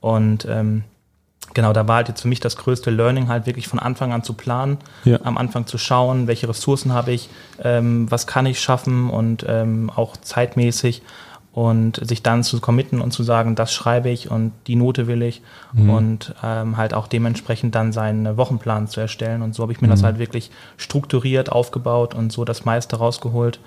Und 0.00 0.44
ähm, 0.50 0.82
genau, 1.54 1.72
da 1.72 1.86
war 1.88 1.96
halt 1.96 2.08
jetzt 2.08 2.22
für 2.22 2.28
mich 2.28 2.40
das 2.40 2.56
größte 2.56 2.90
Learning, 2.90 3.28
halt 3.28 3.46
wirklich 3.46 3.68
von 3.68 3.78
Anfang 3.78 4.12
an 4.12 4.22
zu 4.22 4.34
planen, 4.34 4.78
Ja. 5.04 5.18
am 5.24 5.38
Anfang 5.38 5.66
zu 5.66 5.78
schauen, 5.78 6.26
welche 6.26 6.48
Ressourcen 6.48 6.92
habe 6.92 7.12
ich, 7.12 7.28
ähm, 7.62 8.10
was 8.10 8.26
kann 8.26 8.44
ich 8.46 8.60
schaffen 8.60 9.08
und 9.10 9.44
ähm, 9.48 9.90
auch 9.94 10.16
zeitmäßig 10.16 11.02
und 11.52 12.04
sich 12.04 12.24
dann 12.24 12.42
zu 12.42 12.60
committen 12.60 13.00
und 13.00 13.12
zu 13.12 13.22
sagen, 13.22 13.54
das 13.54 13.72
schreibe 13.72 14.10
ich 14.10 14.28
und 14.28 14.50
die 14.66 14.74
Note 14.74 15.06
will 15.06 15.22
ich 15.22 15.40
und 15.88 16.34
ähm, 16.42 16.76
halt 16.76 16.94
auch 16.94 17.06
dementsprechend 17.06 17.76
dann 17.76 17.92
seinen 17.92 18.36
Wochenplan 18.36 18.88
zu 18.88 19.00
erstellen. 19.00 19.40
Und 19.40 19.54
so 19.54 19.62
habe 19.62 19.70
ich 19.70 19.80
mir 19.80 19.86
das 19.86 20.02
halt 20.02 20.18
wirklich 20.18 20.50
strukturiert 20.76 21.52
aufgebaut 21.52 22.12
und 22.14 22.32
so 22.32 22.44
das 22.44 22.64
meiste 22.64 22.96
rausgeholt 22.96 23.60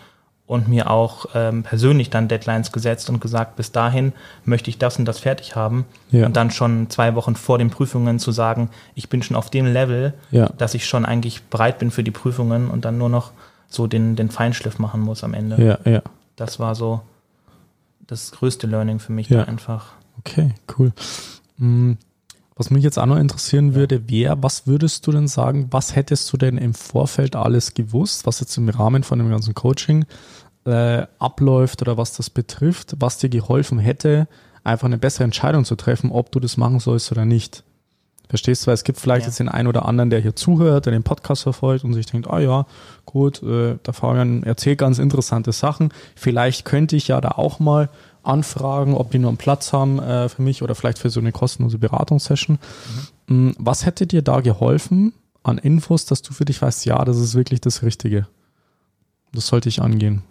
und 0.48 0.70
mir 0.70 0.90
auch 0.90 1.26
ähm, 1.36 1.64
persönlich 1.64 2.10
dann 2.10 2.30
Deadlines 2.30 2.72
gesetzt 2.72 3.10
und 3.10 3.20
gesagt, 3.20 3.58
bis 3.58 3.72
dahin 3.74 4.14
möchte 4.46 4.70
ich 4.70 4.78
das 4.78 4.98
und 4.98 5.04
das 5.06 5.20
fertig 5.20 5.56
haben. 5.58 5.86
Ja. 6.10 6.26
Und 6.26 6.38
dann 6.38 6.52
schon 6.52 6.90
zwei 6.90 7.16
Wochen 7.16 7.36
vor 7.36 7.58
den 7.58 7.70
Prüfungen 7.70 8.18
zu 8.18 8.32
sagen, 8.32 8.70
ich 8.96 9.10
bin 9.10 9.22
schon 9.22 9.36
auf 9.36 9.50
dem 9.50 9.66
Level, 9.66 10.14
Ja. 10.32 10.48
dass 10.58 10.74
ich 10.74 10.88
schon 10.88 11.06
eigentlich 11.06 11.44
bereit 11.44 11.80
bin 11.80 11.92
für 11.92 12.04
die 12.04 12.12
Prüfungen 12.12 12.70
und 12.70 12.86
dann 12.86 12.98
nur 12.98 13.10
noch 13.10 13.32
so 13.68 13.88
den, 13.88 14.16
den 14.16 14.30
Feinschliff 14.32 14.80
machen 14.80 15.02
muss 15.02 15.24
am 15.26 15.34
Ende. 15.34 15.62
Ja, 15.86 15.92
ja. 15.92 16.02
Das 16.38 16.60
war 16.60 16.74
so 16.76 17.02
das 18.08 18.32
größte 18.32 18.68
Learning 18.68 19.00
für 19.00 19.12
mich 19.12 19.28
Ja. 19.28 19.40
da 19.40 19.44
einfach. 19.52 19.88
Okay, 20.20 20.54
cool. 20.80 20.94
Mm, 21.58 21.94
Was 22.58 22.72
mich 22.72 22.84
jetzt 22.84 22.98
auch 22.98 23.06
noch 23.06 23.18
interessieren 23.18 23.76
würde, 23.76 24.10
wäre, 24.10 24.42
was 24.42 24.66
würdest 24.66 25.06
du 25.06 25.12
denn 25.12 25.28
sagen, 25.28 25.68
was 25.70 25.96
hättest 25.96 26.32
du 26.34 26.38
denn 26.38 26.58
im 26.58 26.74
Vorfeld 26.74 27.36
alles 27.36 27.76
gewusst, 27.76 28.26
was 28.26 28.40
jetzt 28.40 28.58
im 28.58 28.68
Rahmen 28.70 29.04
von 29.04 29.20
dem 29.20 29.30
ganzen 29.30 29.54
Coaching 29.54 30.06
äh, 30.66 31.06
abläuft 31.20 31.82
oder 31.84 31.98
was 31.98 32.14
das 32.14 32.30
betrifft, 32.32 32.96
was 33.00 33.20
dir 33.20 33.30
geholfen 33.30 33.78
hätte, 33.80 34.28
einfach 34.64 34.88
eine 34.88 34.98
bessere 34.98 35.24
Entscheidung 35.24 35.66
zu 35.66 35.76
treffen, 35.76 36.12
ob 36.12 36.32
du 36.32 36.40
das 36.40 36.58
machen 36.58 36.80
sollst 36.80 37.12
oder 37.12 37.26
nicht? 37.26 37.64
Verstehst 38.28 38.64
du, 38.64 38.68
weil 38.68 38.74
es 38.74 38.84
gibt 38.84 39.00
vielleicht 39.00 39.22
Ja. 39.22 39.28
jetzt 39.30 39.40
den 39.40 39.48
einen 39.48 39.68
oder 39.70 39.86
anderen, 39.86 40.10
der 40.10 40.20
hier 40.20 40.36
zuhört, 40.36 40.86
der 40.86 40.92
den 40.92 41.04
Podcast 41.04 41.44
verfolgt 41.44 41.86
und 41.86 41.94
sich 41.94 42.08
denkt, 42.08 42.28
ah 42.30 42.40
ja, 42.40 42.66
gut, 43.06 43.42
äh, 43.42 43.78
der 43.86 43.94
Fabian 43.94 44.44
erzählt 44.44 44.80
ganz 44.80 45.00
interessante 45.00 45.54
Sachen. 45.54 45.94
Vielleicht 46.16 46.66
könnte 46.66 46.98
ich 46.98 47.08
ja 47.08 47.22
da 47.22 47.30
auch 47.30 47.60
mal 47.60 47.90
anfragen, 48.28 48.94
ob 48.96 49.12
die 49.12 49.20
nur 49.20 49.30
einen 49.30 49.38
Platz 49.38 49.74
haben 49.74 50.00
äh, 50.00 50.30
für 50.30 50.42
mich 50.42 50.62
oder 50.64 50.76
vielleicht 50.76 51.00
für 51.00 51.10
so 51.10 51.20
eine 51.20 51.32
kostenlose 51.32 51.78
Beratungssession. 51.78 52.60
Mm, 53.28 53.52
Was 53.58 53.86
hätte 53.86 54.06
dir 54.08 54.22
da 54.22 54.42
geholfen 54.42 55.14
an 55.44 55.58
Infos, 55.58 56.06
dass 56.06 56.22
du 56.22 56.34
für 56.34 56.46
dich 56.46 56.62
weißt, 56.62 56.86
ja, 56.86 57.04
das 57.06 57.18
ist 57.18 57.36
wirklich 57.36 57.62
das 57.62 57.84
Richtige? 57.84 58.28
Das 59.34 59.48
sollte 59.48 59.70
ich 59.70 59.82
angehen. 59.82 60.24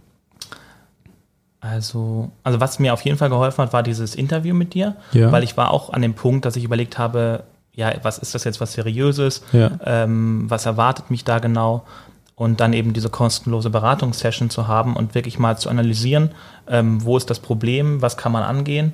Also, 1.60 2.30
also 2.44 2.60
was 2.60 2.78
mir 2.78 2.92
auf 2.92 3.00
jeden 3.02 3.18
Fall 3.18 3.30
geholfen 3.30 3.62
hat, 3.62 3.72
war 3.72 3.82
dieses 3.82 4.14
Interview 4.14 4.54
mit 4.54 4.74
dir, 4.74 4.94
Ja. 5.12 5.32
weil 5.32 5.42
ich 5.42 5.56
war 5.56 5.70
auch 5.72 5.90
an 5.92 6.02
dem 6.02 6.14
Punkt, 6.14 6.44
dass 6.44 6.54
ich 6.56 6.64
überlegt 6.64 6.98
habe, 6.98 7.44
ja, 7.72 7.92
was 8.02 8.18
ist 8.18 8.34
das 8.34 8.44
jetzt 8.44 8.60
was 8.60 8.72
Seriöses? 8.74 9.42
Ja. 9.52 9.70
Ähm, 9.84 10.44
was 10.48 10.66
erwartet 10.66 11.10
mich 11.10 11.24
da 11.24 11.38
genau? 11.40 11.84
Und 12.36 12.60
dann 12.60 12.74
eben 12.74 12.92
diese 12.92 13.08
kostenlose 13.08 13.70
Beratungssession 13.70 14.50
zu 14.50 14.68
haben 14.68 14.94
und 14.94 15.14
wirklich 15.14 15.38
mal 15.38 15.56
zu 15.56 15.70
analysieren, 15.70 16.32
ähm, 16.68 17.02
wo 17.02 17.16
ist 17.16 17.30
das 17.30 17.40
Problem, 17.40 18.02
was 18.02 18.18
kann 18.18 18.30
man 18.30 18.42
angehen 18.42 18.92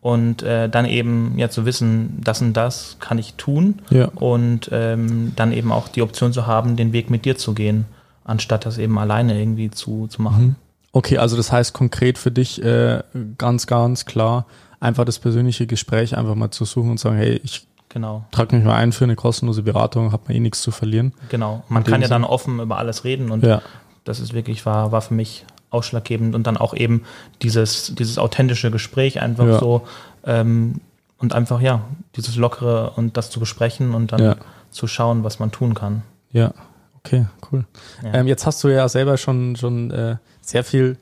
und 0.00 0.42
äh, 0.42 0.70
dann 0.70 0.86
eben 0.86 1.34
ja 1.36 1.50
zu 1.50 1.66
wissen, 1.66 2.18
das 2.24 2.40
und 2.40 2.54
das 2.54 2.96
kann 2.98 3.18
ich 3.18 3.34
tun 3.34 3.80
Ja. 3.90 4.06
und 4.14 4.70
ähm, 4.72 5.32
dann 5.36 5.52
eben 5.52 5.70
auch 5.70 5.88
die 5.88 6.00
Option 6.00 6.32
zu 6.32 6.46
haben, 6.46 6.76
den 6.76 6.94
Weg 6.94 7.10
mit 7.10 7.26
dir 7.26 7.36
zu 7.36 7.52
gehen, 7.52 7.84
anstatt 8.24 8.64
das 8.64 8.78
eben 8.78 8.98
alleine 8.98 9.38
irgendwie 9.38 9.70
zu, 9.70 10.06
zu 10.06 10.22
machen. 10.22 10.56
Okay, 10.92 11.18
also 11.18 11.36
das 11.36 11.52
heißt 11.52 11.74
konkret 11.74 12.16
für 12.16 12.30
dich 12.30 12.62
äh, 12.64 13.02
ganz, 13.36 13.66
ganz 13.66 14.06
klar, 14.06 14.46
einfach 14.80 15.04
das 15.04 15.18
persönliche 15.18 15.66
Gespräch 15.66 16.16
einfach 16.16 16.36
mal 16.36 16.50
zu 16.50 16.64
suchen 16.64 16.92
und 16.92 17.00
sagen, 17.00 17.16
hey, 17.18 17.38
ich 17.44 17.66
Genau. 17.90 18.24
trage 18.32 18.54
mich 18.56 18.64
mal 18.64 18.74
ein 18.76 18.92
für 18.92 19.04
eine 19.04 19.16
kostenlose 19.16 19.62
Beratung, 19.62 20.12
habe 20.12 20.24
mir 20.28 20.34
eh 20.34 20.40
nichts 20.40 20.60
zu 20.62 20.70
verlieren. 20.70 21.14
Genau. 21.30 21.62
Man 21.68 21.84
kann 21.84 22.02
ja 22.02 22.08
dann 22.08 22.22
Sinn. 22.22 22.30
offen 22.30 22.60
über 22.60 22.76
alles 22.78 23.04
reden 23.04 23.30
und 23.30 23.42
Ja. 23.44 23.62
das 24.04 24.20
ist 24.20 24.34
wirklich, 24.34 24.66
war, 24.66 24.92
war 24.92 25.00
für 25.00 25.14
mich 25.14 25.44
ausschlaggebend 25.70 26.34
und 26.34 26.46
dann 26.46 26.56
auch 26.56 26.74
eben 26.74 27.04
dieses, 27.42 27.94
dieses 27.94 28.18
authentische 28.18 28.70
Gespräch 28.70 29.20
einfach 29.22 29.46
Ja. 29.46 29.58
so 29.58 29.86
ähm, 30.24 30.80
und 31.18 31.34
einfach, 31.34 31.60
ja, 31.60 31.80
dieses 32.16 32.36
Lockere 32.36 32.90
und 32.96 33.16
das 33.16 33.30
zu 33.30 33.40
besprechen 33.40 33.94
und 33.94 34.12
dann 34.12 34.20
Ja. 34.22 34.36
zu 34.70 34.86
schauen, 34.86 35.24
was 35.24 35.38
man 35.38 35.50
tun 35.50 35.74
kann. 35.74 36.02
Ja, 36.30 36.52
okay, 36.98 37.26
cool. 37.50 37.64
Ja. 38.04 38.14
Ähm, 38.14 38.26
jetzt 38.26 38.44
hast 38.46 38.62
du 38.64 38.68
ja 38.68 38.88
selber 38.88 39.16
schon, 39.16 39.56
schon 39.56 39.90
äh, 39.90 40.16
sehr 40.42 40.62
viel 40.64 40.96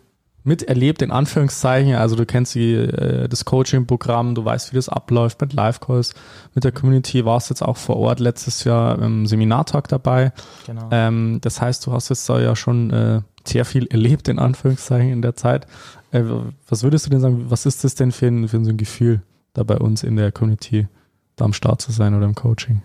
miterlebt, 0.46 1.02
in 1.02 1.10
Anführungszeichen. 1.10 1.94
Also 1.94 2.16
du 2.16 2.24
kennst 2.24 2.54
die, 2.54 2.74
äh, 2.74 3.28
das 3.28 3.44
Coaching-Programm, 3.44 4.34
du 4.34 4.44
weißt, 4.44 4.72
wie 4.72 4.76
das 4.76 4.88
abläuft 4.88 5.40
mit 5.40 5.52
Live-Calls, 5.52 6.14
mit 6.54 6.64
der 6.64 6.72
Community, 6.72 7.24
warst 7.24 7.50
jetzt 7.50 7.62
auch 7.62 7.76
vor 7.76 7.96
Ort 7.96 8.20
letztes 8.20 8.64
Jahr 8.64 9.00
im 9.00 9.26
Seminartag 9.26 9.88
dabei. 9.88 10.32
Genau. 10.66 10.88
Ähm, 10.90 11.38
das 11.42 11.60
heißt, 11.60 11.86
du 11.86 11.92
hast 11.92 12.08
jetzt 12.08 12.28
da 12.28 12.40
ja 12.40 12.54
schon 12.54 12.90
äh, 12.90 13.20
sehr 13.44 13.64
viel 13.64 13.86
erlebt, 13.86 14.28
in 14.28 14.38
Anführungszeichen, 14.38 15.10
in 15.10 15.22
der 15.22 15.36
Zeit. 15.36 15.66
Äh, 16.12 16.22
was 16.68 16.82
würdest 16.82 17.06
du 17.06 17.10
denn 17.10 17.20
sagen, 17.20 17.46
was 17.48 17.66
ist 17.66 17.84
das 17.84 17.94
denn 17.94 18.12
für 18.12 18.26
ein, 18.26 18.48
für 18.48 18.62
so 18.64 18.70
ein 18.70 18.76
Gefühl, 18.76 19.22
da 19.52 19.62
bei 19.64 19.76
uns 19.76 20.02
in 20.02 20.16
der 20.16 20.32
Community 20.32 20.86
da 21.36 21.44
am 21.44 21.52
Start 21.52 21.82
zu 21.82 21.92
sein 21.92 22.14
oder 22.14 22.26
im 22.26 22.34
Coaching? 22.34 22.82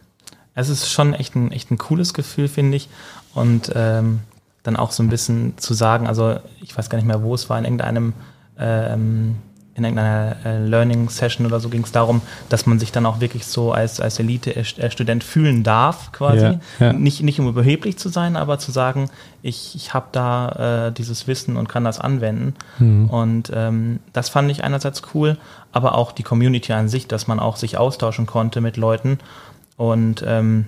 Es 0.53 0.69
ist 0.69 0.89
schon 0.89 1.13
echt 1.13 1.35
ein, 1.35 1.51
echt 1.51 1.71
ein 1.71 1.77
cooles 1.77 2.13
Gefühl, 2.13 2.47
finde 2.47 2.77
ich. 2.77 2.89
Und 3.33 3.71
ähm, 3.75 4.21
dann 4.63 4.75
auch 4.75 4.91
so 4.91 5.03
ein 5.03 5.09
bisschen 5.09 5.57
zu 5.57 5.73
sagen, 5.73 6.07
also 6.07 6.37
ich 6.61 6.77
weiß 6.77 6.89
gar 6.89 6.97
nicht 6.97 7.07
mehr, 7.07 7.23
wo 7.23 7.33
es 7.33 7.49
war, 7.49 7.57
in 7.57 7.65
irgendeinem 7.65 8.13
ähm, 8.59 9.35
in 9.73 9.85
irgendeiner 9.85 10.35
äh, 10.45 10.65
Learning 10.65 11.09
Session 11.09 11.45
oder 11.45 11.59
so 11.59 11.69
ging 11.69 11.83
es 11.83 11.91
darum, 11.91 12.21
dass 12.49 12.65
man 12.65 12.77
sich 12.77 12.91
dann 12.91 13.05
auch 13.05 13.21
wirklich 13.21 13.45
so 13.45 13.71
als, 13.71 14.01
als 14.01 14.19
Elite-Student 14.19 15.23
fühlen 15.23 15.63
darf, 15.63 16.11
quasi. 16.11 16.45
Ja, 16.45 16.59
ja. 16.79 16.93
Nicht, 16.93 17.23
nicht 17.23 17.39
um 17.39 17.47
überheblich 17.47 17.97
zu 17.97 18.09
sein, 18.09 18.35
aber 18.35 18.59
zu 18.59 18.71
sagen, 18.71 19.09
ich, 19.41 19.73
ich 19.75 19.93
habe 19.93 20.07
da 20.11 20.87
äh, 20.87 20.91
dieses 20.91 21.25
Wissen 21.27 21.55
und 21.55 21.69
kann 21.69 21.85
das 21.85 21.99
anwenden. 21.99 22.55
Mhm. 22.79 23.09
Und 23.09 23.51
ähm, 23.55 23.99
das 24.11 24.27
fand 24.27 24.51
ich 24.51 24.63
einerseits 24.63 25.03
cool, 25.13 25.37
aber 25.71 25.95
auch 25.95 26.11
die 26.11 26.23
Community 26.23 26.73
an 26.73 26.89
sich, 26.89 27.07
dass 27.07 27.27
man 27.27 27.39
auch 27.39 27.55
sich 27.55 27.77
austauschen 27.77 28.25
konnte 28.25 28.59
mit 28.59 28.75
Leuten. 28.75 29.19
Und 29.77 30.23
ähm, 30.27 30.65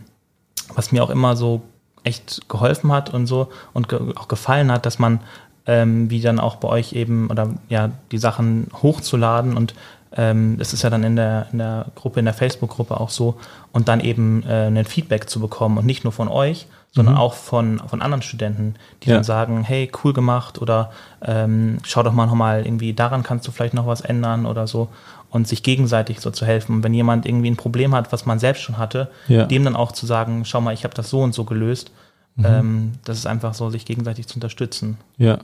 was 0.75 0.93
mir 0.93 1.03
auch 1.03 1.09
immer 1.09 1.35
so 1.35 1.61
echt 2.03 2.49
geholfen 2.49 2.91
hat 2.91 3.13
und 3.13 3.27
so 3.27 3.49
und 3.73 3.89
ge 3.89 3.99
auch 4.15 4.27
gefallen 4.27 4.71
hat, 4.71 4.85
dass 4.85 4.99
man 4.99 5.19
ähm, 5.65 6.09
wie 6.09 6.21
dann 6.21 6.39
auch 6.39 6.57
bei 6.57 6.67
euch 6.67 6.93
eben 6.93 7.29
oder 7.29 7.49
ja 7.69 7.89
die 8.11 8.17
Sachen 8.17 8.67
hochzuladen 8.81 9.55
und 9.55 9.73
ähm, 10.15 10.57
das 10.57 10.73
ist 10.73 10.83
ja 10.83 10.89
dann 10.89 11.03
in 11.03 11.15
der, 11.15 11.47
in 11.51 11.57
der 11.57 11.87
Gruppe, 11.95 12.19
in 12.19 12.25
der 12.25 12.33
Facebook-Gruppe 12.33 12.99
auch 12.99 13.09
so 13.09 13.35
und 13.71 13.87
dann 13.87 13.99
eben 13.99 14.43
äh, 14.47 14.67
ein 14.67 14.85
Feedback 14.85 15.29
zu 15.29 15.39
bekommen 15.39 15.77
und 15.77 15.85
nicht 15.85 16.03
nur 16.03 16.13
von 16.13 16.27
euch, 16.27 16.67
sondern 16.91 17.15
mhm. 17.15 17.21
auch 17.21 17.33
von, 17.33 17.81
von 17.87 18.01
anderen 18.01 18.21
Studenten, 18.21 18.75
die 19.01 19.09
ja. 19.09 19.15
dann 19.15 19.23
sagen, 19.23 19.63
hey, 19.63 19.91
cool 20.03 20.13
gemacht 20.13 20.61
oder 20.61 20.91
ähm, 21.23 21.79
schau 21.83 22.03
doch 22.03 22.13
mal 22.13 22.27
nochmal 22.27 22.65
irgendwie, 22.65 22.93
daran 22.93 23.23
kannst 23.23 23.47
du 23.47 23.51
vielleicht 23.51 23.73
noch 23.73 23.87
was 23.87 24.01
ändern 24.01 24.45
oder 24.45 24.67
so 24.67 24.89
und 25.33 25.47
sich 25.47 25.63
gegenseitig 25.63 26.19
so 26.19 26.29
zu 26.29 26.45
helfen. 26.45 26.75
Und 26.75 26.83
wenn 26.83 26.93
jemand 26.93 27.25
irgendwie 27.25 27.49
ein 27.49 27.57
Problem 27.57 27.95
hat, 27.95 28.13
was 28.13 28.27
man 28.27 28.37
selbst 28.37 28.61
schon 28.61 28.77
hatte, 28.77 29.09
ja. 29.27 29.45
dem 29.45 29.63
dann 29.63 29.75
auch 29.75 29.91
zu 29.91 30.05
sagen, 30.05 30.45
schau 30.45 30.61
mal, 30.61 30.75
ich 30.75 30.83
habe 30.83 30.93
das 30.93 31.09
so 31.09 31.21
und 31.21 31.33
so 31.33 31.43
gelöst. 31.43 31.91
Mhm. 32.35 32.45
Ähm, 32.45 32.91
das 33.03 33.17
ist 33.17 33.25
einfach 33.25 33.55
so, 33.55 33.71
sich 33.71 33.83
gegenseitig 33.85 34.27
zu 34.27 34.35
unterstützen. 34.35 34.99
Ja, 35.17 35.39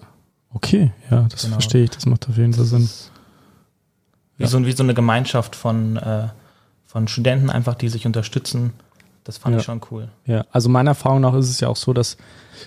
okay, 0.53 0.91
ja, 1.09 1.25
das 1.29 1.41
genau. 1.41 1.55
verstehe 1.55 1.85
ich, 1.85 1.89
das 1.89 2.05
macht 2.05 2.29
auf 2.29 2.37
jeden 2.37 2.53
Fall 2.53 2.65
Sinn. 2.65 2.87
Wie, 4.37 4.43
ja. 4.43 4.49
so, 4.49 4.63
wie 4.63 4.71
so 4.73 4.83
eine 4.83 4.93
Gemeinschaft 4.93 5.55
von, 5.55 5.97
äh, 5.97 6.27
von 6.85 7.07
Studenten 7.07 7.49
einfach, 7.49 7.73
die 7.73 7.89
sich 7.89 8.05
unterstützen. 8.05 8.73
Das 9.29 9.37
fand 9.37 9.53
ja. 9.53 9.59
ich 9.59 9.65
schon 9.65 9.79
cool. 9.91 10.09
Ja, 10.25 10.43
also 10.51 10.69
meiner 10.69 10.91
Erfahrung 10.91 11.21
nach 11.21 11.35
ist 11.35 11.49
es 11.49 11.59
ja 11.59 11.67
auch 11.67 11.75
so, 11.75 11.93
dass 11.93 12.17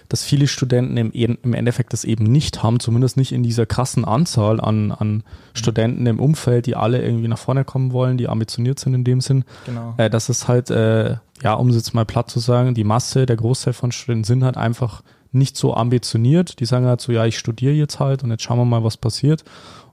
dass 0.09 0.23
viele 0.23 0.47
Studenten 0.47 0.97
im, 0.97 1.11
im 1.11 1.55
Endeffekt 1.55 1.93
das 1.93 2.05
eben 2.05 2.25
nicht 2.25 2.63
haben, 2.63 2.81
zumindest 2.81 3.17
nicht 3.17 3.33
in 3.33 3.43
dieser 3.43 3.67
krassen 3.67 4.05
Anzahl 4.05 4.61
an, 4.61 4.93
an 4.93 5.25
Studenten 5.55 6.07
im 6.07 6.21
Umfeld, 6.21 6.67
die 6.67 6.77
alle 6.77 7.03
irgendwie 7.03 7.29
nach 7.29 7.39
vorne 7.39 7.65
kommen 7.65 7.93
wollen, 7.93 8.17
die 8.17 8.29
ambitioniert 8.29 8.79
sind 8.79 8.95
in 8.95 9.05
dem 9.05 9.21
Sinn. 9.21 9.45
Genau. 9.67 9.95
Äh, 9.97 10.09
das 10.09 10.29
ist 10.29 10.47
halt, 10.47 10.71
äh, 10.71 11.17
ja, 11.43 11.55
um 11.55 11.69
es 11.69 11.77
jetzt 11.77 11.95
mal 11.95 12.07
platt 12.07 12.31
zu 12.31 12.39
sagen, 12.39 12.75
die 12.75 12.85
Masse, 12.85 13.27
der 13.27 13.37
Großteil 13.37 13.73
von 13.73 13.91
Studenten 13.91 14.25
sind 14.25 14.45
halt 14.45 14.57
einfach 14.57 15.03
nicht 15.33 15.57
so 15.57 15.75
ambitioniert. 15.75 16.61
Die 16.61 16.65
sagen 16.65 16.87
halt 16.87 17.01
so, 17.01 17.11
ja, 17.11 17.27
ich 17.27 17.39
studiere 17.39 17.75
jetzt 17.75 17.99
halt 17.99 18.23
und 18.23 18.31
jetzt 18.31 18.45
schauen 18.45 18.59
wir 18.59 18.65
mal, 18.65 18.85
was 18.85 18.97
passiert. 18.97 19.45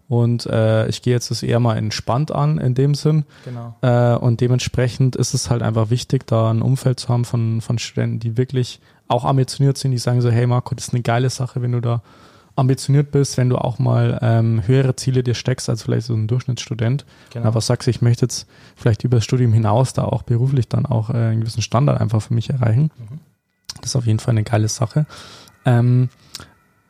Und 0.10 0.48
äh, 0.48 0.88
ich 0.88 1.04
gehe 1.04 1.14
jetzt 1.14 1.30
das 1.30 1.44
eher 1.44 1.60
mal 1.60 1.78
entspannt 1.78 2.32
an 2.32 2.58
in 2.58 2.74
dem 2.74 2.96
Sinn. 2.96 3.26
Genau. 3.46 3.76
Äh, 3.82 4.18
und 4.18 4.42
dementsprechend 4.42 5.16
ist 5.16 5.36
es 5.36 5.52
halt 5.52 5.62
einfach 5.62 5.92
wichtig, 5.92 6.26
da 6.26 6.50
ein 6.50 6.64
Umfeld 6.64 7.00
zu 7.00 7.10
haben 7.10 7.26
von, 7.26 7.62
von 7.62 7.78
Studenten, 7.78 8.20
die 8.20 8.36
wirklich 8.36 8.82
auch 9.08 9.24
ambitioniert 9.24 9.78
sind, 9.78 9.92
die 9.92 10.00
sagen 10.00 10.22
so, 10.22 10.32
hey 10.32 10.48
Marco, 10.48 10.74
das 10.74 10.88
ist 10.88 10.94
eine 10.94 11.04
geile 11.04 11.30
Sache, 11.30 11.62
wenn 11.62 11.74
du 11.74 11.80
da 11.80 12.02
ambitioniert 12.56 13.12
bist, 13.12 13.38
wenn 13.38 13.50
du 13.50 13.58
auch 13.58 13.78
mal 13.78 14.20
ähm, 14.22 14.64
höhere 14.66 14.96
Ziele 14.96 15.24
dir 15.24 15.36
steckst 15.36 15.70
als 15.70 15.84
vielleicht 15.84 16.08
so 16.08 16.16
ein 16.16 16.28
Durchschnittsstudent. 16.28 17.06
Genau. 17.32 17.46
Aber 17.46 17.62
sagst, 17.62 17.88
ich 17.88 18.02
möchte 18.02 18.26
jetzt 18.26 18.48
vielleicht 18.76 19.04
über 19.04 19.18
das 19.18 19.24
Studium 19.24 19.54
hinaus 19.54 19.94
da 19.94 20.04
auch 20.04 20.24
beruflich 20.24 20.68
dann 20.68 20.88
auch 20.88 21.12
äh, 21.12 21.14
einen 21.14 21.42
gewissen 21.42 21.62
Standard 21.62 22.02
einfach 22.02 22.22
für 22.22 22.34
mich 22.34 22.50
erreichen. 22.50 22.92
Mhm. 22.98 23.20
Das 23.82 23.92
ist 23.92 23.96
auf 23.96 24.08
jeden 24.08 24.20
Fall 24.20 24.32
eine 24.32 24.44
geile 24.44 24.68
Sache. 24.68 25.06
Ähm, 25.66 26.10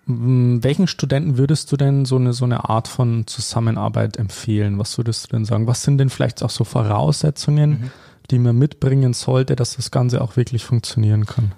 welchen 0.10 0.88
Studenten 0.88 1.38
würdest 1.38 1.72
du 1.72 1.78
denn 1.78 2.06
so 2.06 2.16
eine, 2.16 2.34
so 2.34 2.46
eine 2.46 2.68
Art 2.68 2.88
von 2.88 3.28
Zusammenarbeit 3.28 4.18
empfehlen? 4.18 4.80
Was 4.80 4.98
würdest 4.98 5.26
du 5.26 5.36
denn 5.36 5.46
sagen? 5.46 5.68
Was 5.68 5.84
sind 5.84 6.00
denn 6.00 6.10
vielleicht 6.10 6.42
auch 6.42 6.50
so 6.50 6.64
Voraussetzungen, 6.64 7.70
mhm. 7.70 7.92
die 8.32 8.40
man 8.40 8.58
mitbringen 8.58 9.14
sollte, 9.14 9.56
dass 9.56 9.76
das 9.76 9.92
Ganze 9.92 10.22
auch 10.22 10.36
wirklich 10.36 10.66
funktionieren 10.66 11.26
kann? 11.26 11.52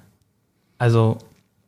Also 0.78 1.20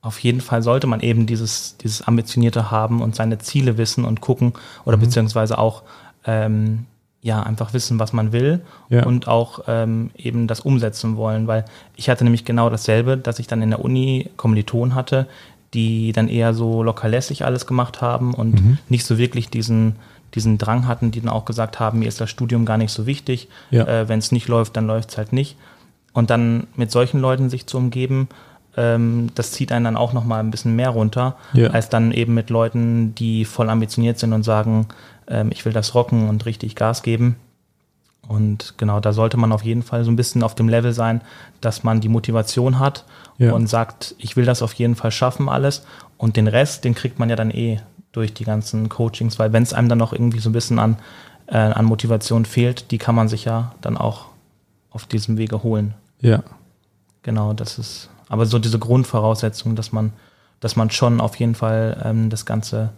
auf 0.02 0.20
jeden 0.20 0.42
Fall 0.42 0.62
sollte 0.62 0.86
man 0.86 1.00
eben 1.00 1.26
dieses, 1.26 1.78
dieses 1.78 2.02
Ambitionierte 2.02 2.70
haben 2.70 3.02
und 3.02 3.16
seine 3.16 3.38
Ziele 3.38 3.78
wissen 3.78 4.04
und 4.04 4.20
gucken 4.20 4.54
oder 4.84 4.98
mhm. 4.98 5.02
beziehungsweise 5.02 5.58
auch 5.58 5.84
ähm, 6.26 6.86
ja 7.22 7.42
einfach 7.42 7.74
wissen, 7.74 8.00
was 8.00 8.12
man 8.12 8.34
will 8.34 8.62
ja. 8.90 9.06
und 9.06 9.30
auch 9.30 9.62
ähm, 9.68 10.12
eben 10.18 10.48
das 10.48 10.60
umsetzen 10.60 11.16
wollen, 11.16 11.48
weil 11.48 11.64
ich 11.96 12.10
hatte 12.10 12.26
nämlich 12.26 12.44
genau 12.44 12.70
dasselbe, 12.70 13.18
dass 13.18 13.40
ich 13.40 13.48
dann 13.48 13.62
in 13.62 13.70
der 13.70 13.80
Uni 13.80 14.30
Kommilitonen 14.36 14.94
hatte, 14.94 15.28
die 15.74 16.12
dann 16.12 16.28
eher 16.28 16.54
so 16.54 16.84
lockerlässig 16.84 17.46
alles 17.46 17.66
gemacht 17.66 18.02
haben 18.02 18.34
und 18.34 18.64
mhm. 18.64 18.78
nicht 18.90 19.06
so 19.06 19.18
wirklich 19.18 19.50
diesen 19.50 19.96
diesen 20.36 20.58
Drang 20.58 20.88
hatten, 20.88 21.12
die 21.12 21.22
dann 21.22 21.30
auch 21.30 21.46
gesagt 21.46 21.80
haben, 21.80 22.00
mir 22.00 22.08
ist 22.08 22.20
das 22.20 22.30
Studium 22.30 22.66
gar 22.66 22.78
nicht 22.78 22.92
so 22.92 23.06
wichtig, 23.06 23.50
ja. 23.70 23.86
äh, 23.86 24.10
wenn 24.10 24.20
es 24.20 24.32
nicht 24.32 24.48
läuft, 24.48 24.76
dann 24.76 24.88
läuft 24.88 25.12
es 25.12 25.18
halt 25.18 25.32
nicht. 25.32 25.58
Und 26.12 26.30
dann 26.30 26.68
mit 26.76 26.92
solchen 26.92 27.20
Leuten 27.20 27.50
sich 27.50 27.68
zu 27.68 27.78
umgeben, 27.78 28.30
ähm, 28.76 29.30
das 29.36 29.52
zieht 29.52 29.72
einen 29.72 29.86
dann 29.86 29.98
auch 29.98 30.14
nochmal 30.14 30.40
ein 30.40 30.52
bisschen 30.52 30.76
mehr 30.76 30.90
runter, 30.90 31.36
ja. 31.54 31.70
als 31.70 31.90
dann 31.90 32.12
eben 32.12 32.34
mit 32.34 32.50
Leuten, 32.50 33.14
die 33.16 33.46
voll 33.46 33.70
ambitioniert 33.70 34.18
sind 34.18 34.34
und 34.34 34.44
sagen, 34.44 34.88
ähm, 35.28 35.50
ich 35.52 35.66
will 35.66 35.74
das 35.74 35.94
rocken 35.94 36.30
und 36.30 36.46
richtig 36.46 36.76
Gas 36.76 37.04
geben. 37.04 37.36
Und 38.28 38.76
genau, 38.78 39.00
da 39.00 39.12
sollte 39.12 39.38
man 39.38 39.52
auf 39.52 39.64
jeden 39.64 39.84
Fall 39.84 40.06
so 40.06 40.12
ein 40.12 40.16
bisschen 40.16 40.44
auf 40.44 40.56
dem 40.56 40.70
Level 40.70 40.94
sein, 40.94 41.22
dass 41.62 41.84
man 41.84 42.00
die 42.00 42.10
Motivation 42.10 42.80
hat 42.80 43.04
ja. 43.38 43.52
und 43.52 43.68
sagt, 43.68 44.16
ich 44.18 44.36
will 44.36 44.46
das 44.46 44.62
auf 44.62 44.74
jeden 44.74 44.96
Fall 44.96 45.12
schaffen 45.12 45.50
alles. 45.50 45.86
Und 46.18 46.38
den 46.38 46.48
Rest, 46.48 46.86
den 46.86 46.96
kriegt 46.96 47.20
man 47.20 47.30
ja 47.30 47.36
dann 47.36 47.52
eh 47.52 47.80
durch 48.14 48.34
die 48.34 48.46
ganzen 48.46 48.88
Coachings, 48.90 49.40
weil 49.40 49.52
wenn 49.52 49.64
es 49.64 49.74
einem 49.74 49.90
dann 49.90 49.98
noch 49.98 50.14
irgendwie 50.14 50.40
so 50.40 50.50
ein 50.50 50.54
bisschen 50.54 50.80
an, 50.80 50.98
äh, 51.48 51.58
an 51.58 51.86
Motivation 51.86 52.46
fehlt, 52.46 52.92
die 52.92 52.98
kann 52.98 53.16
man 53.16 53.28
sich 53.28 53.46
ja 53.46 53.74
dann 53.82 53.98
auch 53.98 54.28
auf 54.92 55.06
diesem 55.06 55.38
Wege 55.38 55.64
holen. 55.64 55.94
Ja. 56.22 56.44
Genau, 57.24 57.54
das 57.54 57.80
ist 57.80 58.10
aber 58.30 58.46
so 58.46 58.60
diese 58.60 58.80
Grundvoraussetzung, 58.80 59.76
dass 59.76 59.92
man, 59.92 60.14
dass 60.60 60.76
man 60.76 60.90
schon 60.90 61.22
auf 61.22 61.36
jeden 61.36 61.56
Fall 61.56 62.02
ähm, 62.04 62.30
das 62.30 62.46
Ganze 62.46 62.90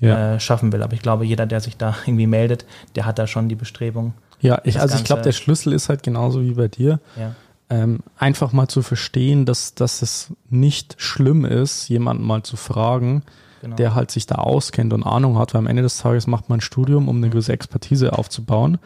ja. 0.00 0.34
äh, 0.34 0.40
schaffen 0.40 0.72
will. 0.72 0.82
Aber 0.82 0.94
ich 0.94 1.02
glaube, 1.02 1.24
jeder, 1.24 1.46
der 1.46 1.60
sich 1.60 1.76
da 1.76 1.96
irgendwie 2.06 2.26
meldet, 2.26 2.64
der 2.94 3.06
hat 3.06 3.18
da 3.18 3.26
schon 3.26 3.48
die 3.48 3.54
Bestrebung. 3.54 4.14
Ja, 4.40 4.60
ich, 4.64 4.80
also 4.80 4.96
ich 4.96 5.04
glaube, 5.04 5.22
der 5.22 5.32
Schlüssel 5.32 5.72
ist 5.72 5.88
halt 5.88 6.02
genauso 6.02 6.42
wie 6.42 6.54
bei 6.54 6.68
dir. 6.68 7.00
Ja. 7.16 7.34
Ähm, 7.70 8.00
einfach 8.16 8.52
mal 8.52 8.68
zu 8.68 8.82
verstehen, 8.82 9.44
dass, 9.44 9.74
dass 9.74 10.00
es 10.00 10.32
nicht 10.48 10.94
schlimm 10.98 11.44
ist, 11.44 11.88
jemanden 11.88 12.24
mal 12.24 12.42
zu 12.42 12.56
fragen, 12.56 13.22
genau. 13.60 13.76
der 13.76 13.94
halt 13.94 14.10
sich 14.10 14.26
da 14.26 14.36
auskennt 14.36 14.92
und 14.92 15.02
Ahnung 15.02 15.38
hat, 15.38 15.52
weil 15.52 15.60
am 15.60 15.66
Ende 15.66 15.82
des 15.82 15.98
Tages 15.98 16.26
macht 16.26 16.48
man 16.48 16.58
ein 16.58 16.62
Studium, 16.62 17.08
um 17.08 17.18
eine 17.18 17.28
gewisse 17.28 17.52
Expertise 17.52 18.16
aufzubauen. 18.16 18.78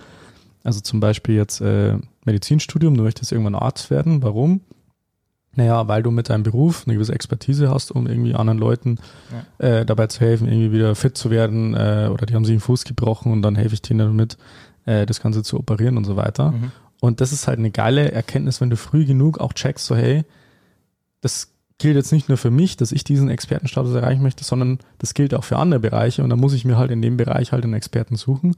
Also 0.64 0.80
zum 0.80 1.00
Beispiel 1.00 1.36
jetzt 1.36 1.60
äh, 1.60 1.96
Medizinstudium, 2.24 2.96
du 2.96 3.02
möchtest 3.02 3.32
irgendwann 3.32 3.54
Arzt 3.54 3.90
werden. 3.90 4.22
Warum? 4.22 4.60
Naja, 5.54 5.86
weil 5.86 6.02
du 6.02 6.10
mit 6.10 6.30
deinem 6.30 6.44
Beruf 6.44 6.84
eine 6.86 6.94
gewisse 6.94 7.12
Expertise 7.12 7.70
hast, 7.70 7.90
um 7.90 8.06
irgendwie 8.06 8.34
anderen 8.34 8.58
Leuten 8.58 8.98
ja. 9.58 9.66
äh, 9.66 9.84
dabei 9.84 10.06
zu 10.06 10.20
helfen, 10.20 10.48
irgendwie 10.48 10.72
wieder 10.72 10.94
fit 10.94 11.16
zu 11.16 11.30
werden 11.30 11.74
äh, 11.74 12.08
oder 12.10 12.24
die 12.24 12.34
haben 12.34 12.44
sich 12.44 12.54
den 12.54 12.60
Fuß 12.60 12.84
gebrochen 12.84 13.32
und 13.32 13.42
dann 13.42 13.54
helfe 13.54 13.74
ich 13.74 13.82
denen 13.82 13.98
damit, 13.98 14.38
äh, 14.86 15.06
das 15.06 15.20
Ganze 15.20 15.42
zu 15.42 15.58
operieren 15.58 15.96
und 15.96 16.04
so 16.04 16.16
weiter. 16.16 16.52
Mhm. 16.52 16.72
Und 17.00 17.20
das 17.20 17.32
ist 17.32 17.48
halt 17.48 17.58
eine 17.58 17.70
geile 17.70 18.12
Erkenntnis, 18.12 18.60
wenn 18.60 18.70
du 18.70 18.76
früh 18.76 19.04
genug 19.04 19.38
auch 19.38 19.52
checkst, 19.52 19.86
so 19.86 19.96
hey, 19.96 20.24
das 21.20 21.52
gilt 21.78 21.96
jetzt 21.96 22.12
nicht 22.12 22.28
nur 22.28 22.38
für 22.38 22.50
mich, 22.50 22.76
dass 22.76 22.92
ich 22.92 23.02
diesen 23.02 23.28
Expertenstatus 23.28 23.94
erreichen 23.94 24.22
möchte, 24.22 24.44
sondern 24.44 24.78
das 24.98 25.14
gilt 25.14 25.34
auch 25.34 25.44
für 25.44 25.58
andere 25.58 25.80
Bereiche 25.80 26.22
und 26.22 26.30
dann 26.30 26.38
muss 26.38 26.52
ich 26.52 26.64
mir 26.64 26.76
halt 26.76 26.90
in 26.90 27.02
dem 27.02 27.16
Bereich 27.16 27.52
halt 27.52 27.64
einen 27.64 27.74
Experten 27.74 28.16
suchen 28.16 28.54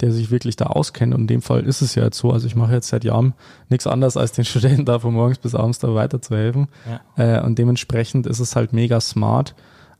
der 0.00 0.12
sich 0.12 0.30
wirklich 0.30 0.56
da 0.56 0.66
auskennt. 0.66 1.14
Und 1.14 1.22
in 1.22 1.26
dem 1.26 1.42
Fall 1.42 1.64
ist 1.64 1.82
es 1.82 1.94
ja 1.94 2.04
jetzt 2.04 2.18
so. 2.18 2.30
Also 2.30 2.46
ich 2.46 2.56
mache 2.56 2.72
jetzt 2.72 2.88
seit 2.88 3.04
Jahren 3.04 3.34
nichts 3.68 3.86
anderes, 3.86 4.16
als 4.16 4.32
den 4.32 4.44
Studenten 4.44 4.84
da 4.84 4.98
von 4.98 5.14
morgens 5.14 5.38
bis 5.38 5.54
abends 5.54 5.78
da 5.78 5.94
weiterzuhelfen. 5.94 6.68
Ja. 7.16 7.38
Äh, 7.38 7.44
und 7.44 7.58
dementsprechend 7.58 8.26
ist 8.26 8.40
es 8.40 8.56
halt 8.56 8.72
mega 8.72 9.00
smart, 9.00 9.54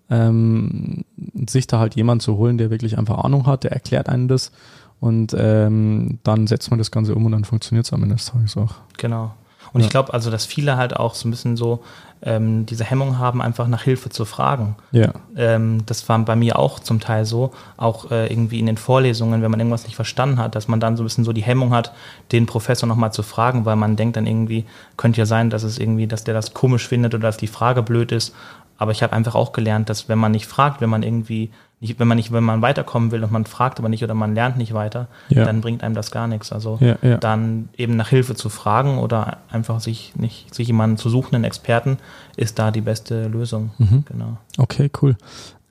ähm, 0.09 1.05
sich 1.49 1.67
da 1.67 1.79
halt 1.79 1.97
jemand 1.97 2.23
zu 2.23 2.37
holen, 2.37 2.59
der 2.59 2.71
wirklich 2.71 2.99
einfach 2.99 3.19
Ahnung 3.25 3.47
hat, 3.47 3.65
der 3.65 3.73
erklärt 3.73 4.09
einen 4.09 4.29
das. 4.29 4.53
Und 5.01 5.35
ähm, 5.39 6.19
dann 6.23 6.47
setzt 6.47 6.71
man 6.71 6.79
das 6.79 6.91
Ganze 6.91 7.15
um 7.15 7.27
und 7.27 7.33
dann 7.33 7.45
funktioniert 7.45 7.87
es 7.87 7.93
am 7.93 8.03
Ende 8.03 8.17
des 8.17 8.27
Tages 8.27 8.57
auch. 8.57 8.75
Genau. 8.97 9.33
Und 9.73 9.81
ja. 9.81 9.87
ich 9.87 9.91
glaube 9.91 10.15
also, 10.15 10.31
dass 10.31 10.47
viele 10.47 10.77
halt 10.77 10.97
auch 10.97 11.15
so 11.15 11.29
ein 11.29 11.31
bisschen 11.31 11.57
so 11.57 11.83
ähm, 12.23 12.65
diese 12.67 12.85
Hemmung 12.85 13.19
haben, 13.19 13.43
einfach 13.43 13.69
nach 13.69 13.83
Hilfe 13.83 14.09
zu 14.09 14.25
fragen. 14.25 14.77
Ja. 14.91 15.13
Ähm, 15.37 15.85
das 15.87 16.09
war 16.09 16.19
bei 16.21 16.35
mir 16.35 16.59
auch 16.59 16.81
zum 16.81 16.99
Teil 16.99 17.25
so, 17.25 17.53
auch 17.77 18.11
äh, 18.11 18.27
irgendwie 18.27 18.59
in 18.59 18.67
den 18.67 18.79
Vorlesungen, 18.79 19.43
wenn 19.43 19.51
man 19.51 19.61
irgendwas 19.61 19.85
nicht 19.85 19.97
verstanden 19.97 20.39
hat, 20.39 20.55
dass 20.55 20.67
man 20.67 20.81
dann 20.81 20.97
so 20.97 21.03
ein 21.03 21.07
bisschen 21.07 21.25
so 21.25 21.33
die 21.33 21.43
Hemmung 21.43 21.75
hat, 21.75 21.93
den 22.33 22.47
Professor 22.47 22.89
nochmal 22.89 23.13
zu 23.13 23.23
fragen, 23.23 23.65
weil 23.65 23.77
man 23.77 23.97
denkt 23.97 24.17
dann 24.17 24.27
irgendwie, 24.27 24.65
könnte 24.97 25.19
ja 25.19 25.27
sein, 25.27 25.51
dass 25.51 25.63
es 25.63 25.79
irgendwie, 25.79 26.07
dass 26.07 26.25
der 26.25 26.35
das 26.35 26.55
komisch 26.55 26.89
findet 26.89 27.15
oder 27.15 27.29
dass 27.29 27.37
die 27.37 27.47
Frage 27.47 27.83
blöd 27.83 28.13
ist. 28.13 28.35
Aber 28.79 28.93
ich 28.93 29.03
habe 29.03 29.15
einfach 29.15 29.35
auch 29.35 29.53
gelernt, 29.53 29.89
dass 29.89 30.09
wenn 30.09 30.19
man 30.19 30.33
nicht 30.33 30.47
fragt, 30.47 30.81
wenn 30.81 30.91
man 30.91 31.03
irgendwie 31.03 31.51
nicht, 31.81 31.99
wenn 31.99 32.09
man 32.09 32.17
nicht, 32.17 32.33
wenn 32.33 32.45
man 32.45 32.63
weiterkommen 32.63 33.11
will 33.11 33.23
und 33.23 33.31
man 33.31 33.45
fragt 33.45 33.79
aber 33.79 33.91
nicht 33.91 34.03
oder 34.03 34.15
man 34.15 34.35
lernt 34.35 34.57
nicht 34.57 34.73
weiter, 34.73 35.09
ja. 35.29 35.45
dann 35.45 35.61
bringt 35.61 35.83
einem 35.83 35.95
das 35.95 36.11
gar 36.11 36.27
nichts. 36.27 36.51
Also 36.51 36.79
ja, 36.81 36.97
ja. 37.03 37.19
dann 37.19 37.69
eben 37.77 37.97
nach 37.97 38.09
Hilfe 38.09 38.35
zu 38.35 38.49
fragen 38.49 38.99
oder 38.99 39.39
einfach 39.51 39.81
sich 39.81 40.15
nicht, 40.17 40.55
sich 40.55 40.69
jemanden 40.69 40.97
zu 40.97 41.11
suchen, 41.11 41.35
einen 41.35 41.45
Experten, 41.45 41.99
ist 42.37 42.59
da 42.59 42.71
die 42.71 42.81
beste 42.81 43.29
Lösung. 43.29 43.71
Mhm. 43.77 44.05
Genau. 44.09 44.39
Okay, 44.57 44.91
cool. 45.03 45.17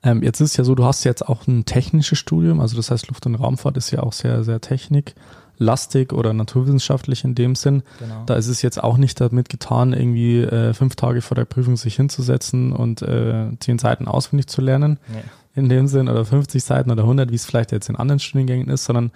Ähm, 0.04 0.22
jetzt 0.22 0.40
ist 0.40 0.56
ja 0.56 0.62
so, 0.62 0.76
du 0.76 0.84
hast 0.84 1.02
jetzt 1.02 1.26
auch 1.28 1.48
ein 1.48 1.64
technisches 1.64 2.18
Studium, 2.18 2.60
also 2.60 2.76
das 2.76 2.92
heißt 2.92 3.08
Luft- 3.08 3.26
und 3.26 3.34
Raumfahrt 3.34 3.76
ist 3.76 3.90
ja 3.90 4.04
auch 4.04 4.12
sehr, 4.12 4.44
sehr 4.44 4.60
techniklastig 4.60 6.12
oder 6.12 6.32
naturwissenschaftlich 6.32 7.24
in 7.24 7.34
dem 7.34 7.56
Sinn. 7.56 7.82
Genau. 7.98 8.22
Da 8.26 8.36
ist 8.36 8.46
es 8.46 8.62
jetzt 8.62 8.80
auch 8.80 8.96
nicht 8.96 9.20
damit 9.20 9.48
getan, 9.48 9.92
irgendwie 9.92 10.42
äh, 10.42 10.72
fünf 10.72 10.94
Tage 10.94 11.20
vor 11.20 11.34
der 11.34 11.46
Prüfung 11.46 11.76
sich 11.76 11.96
hinzusetzen 11.96 12.72
und 12.72 13.02
äh, 13.02 13.48
zehn 13.58 13.80
Seiten 13.80 14.06
auswendig 14.06 14.46
zu 14.46 14.60
lernen. 14.60 15.00
Nee 15.08 15.24
in 15.56 15.68
dem 15.68 15.88
Sinn 15.88 16.08
oder 16.08 16.24
50 16.24 16.62
Seiten 16.62 16.90
oder 16.90 17.02
100, 17.02 17.30
wie 17.30 17.34
es 17.34 17.46
vielleicht 17.46 17.72
jetzt 17.72 17.88
in 17.88 17.96
anderen 17.96 18.20
Studiengängen 18.20 18.68
ist, 18.68 18.84
sondern 18.84 19.10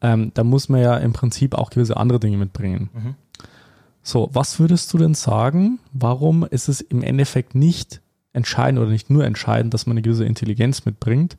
ähm, 0.00 0.30
da 0.34 0.44
muss 0.44 0.68
man 0.68 0.80
ja 0.80 0.96
im 0.96 1.12
Prinzip 1.12 1.54
auch 1.54 1.70
gewisse 1.70 1.96
andere 1.96 2.20
Dinge 2.20 2.38
mitbringen. 2.38 2.88
Mhm. 2.94 3.14
So, 4.02 4.30
was 4.32 4.58
würdest 4.58 4.92
du 4.92 4.98
denn 4.98 5.14
sagen, 5.14 5.78
warum 5.92 6.44
ist 6.44 6.68
es 6.68 6.80
im 6.80 7.02
Endeffekt 7.02 7.54
nicht 7.54 8.00
entscheidend 8.32 8.80
oder 8.80 8.90
nicht 8.90 9.10
nur 9.10 9.24
entscheidend, 9.24 9.74
dass 9.74 9.86
man 9.86 9.94
eine 9.94 10.02
gewisse 10.02 10.24
Intelligenz 10.24 10.84
mitbringt, 10.86 11.36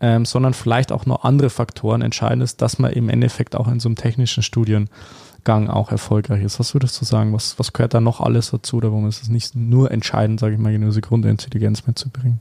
ähm, 0.00 0.24
sondern 0.24 0.54
vielleicht 0.54 0.90
auch 0.90 1.06
noch 1.06 1.22
andere 1.22 1.50
Faktoren 1.50 2.02
entscheidend 2.02 2.42
ist, 2.42 2.60
dass 2.60 2.78
man 2.78 2.92
im 2.92 3.08
Endeffekt 3.08 3.54
auch 3.54 3.68
in 3.68 3.78
so 3.78 3.88
einem 3.88 3.96
technischen 3.96 4.42
Studiengang 4.42 5.68
auch 5.68 5.92
erfolgreich 5.92 6.42
ist. 6.42 6.58
Was 6.58 6.74
würdest 6.74 7.00
du 7.00 7.04
sagen, 7.04 7.32
was, 7.32 7.58
was 7.58 7.72
gehört 7.72 7.94
da 7.94 8.00
noch 8.00 8.20
alles 8.20 8.50
dazu 8.50 8.78
oder 8.78 8.90
warum 8.90 9.06
ist 9.06 9.22
es 9.22 9.28
nicht 9.28 9.54
nur 9.54 9.90
entscheidend, 9.90 10.40
sage 10.40 10.54
ich 10.54 10.60
mal, 10.60 10.70
eine 10.70 10.80
gewisse 10.80 11.02
Grundintelligenz 11.02 11.86
mitzubringen? 11.86 12.40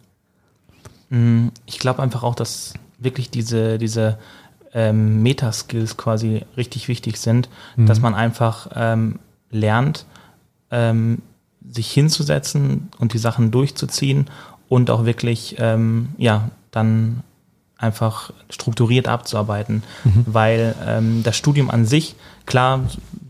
Mm, 1.11 1.49
ich 1.67 1.77
glaube 1.77 2.01
einfach 2.01 2.23
auch, 2.23 2.35
dass 2.35 2.73
wirklich 2.97 3.29
diese, 3.29 3.77
diese 3.77 4.17
ähm, 4.73 5.21
Metaskills 5.21 5.97
quasi 5.97 6.45
richtig 6.57 6.87
wichtig 6.87 7.17
sind, 7.17 7.49
mhm. 7.75 7.85
dass 7.85 8.01
man 8.01 8.15
einfach 8.15 8.69
ähm, 8.73 9.19
lernt, 9.51 10.05
ähm, 10.71 11.21
sich 11.69 11.91
hinzusetzen 11.91 12.89
und 12.97 13.13
die 13.13 13.17
Sachen 13.19 13.51
durchzuziehen 13.51 14.29
und 14.69 14.89
auch 14.89 15.05
wirklich, 15.05 15.57
ähm, 15.59 16.09
ja, 16.17 16.49
dann 16.71 17.23
einfach 17.77 18.31
strukturiert 18.49 19.07
abzuarbeiten, 19.07 19.83
mhm. 20.03 20.25
weil 20.27 20.75
ähm, 20.85 21.23
das 21.23 21.35
Studium 21.35 21.69
an 21.69 21.85
sich, 21.85 22.15
klar, 22.45 22.81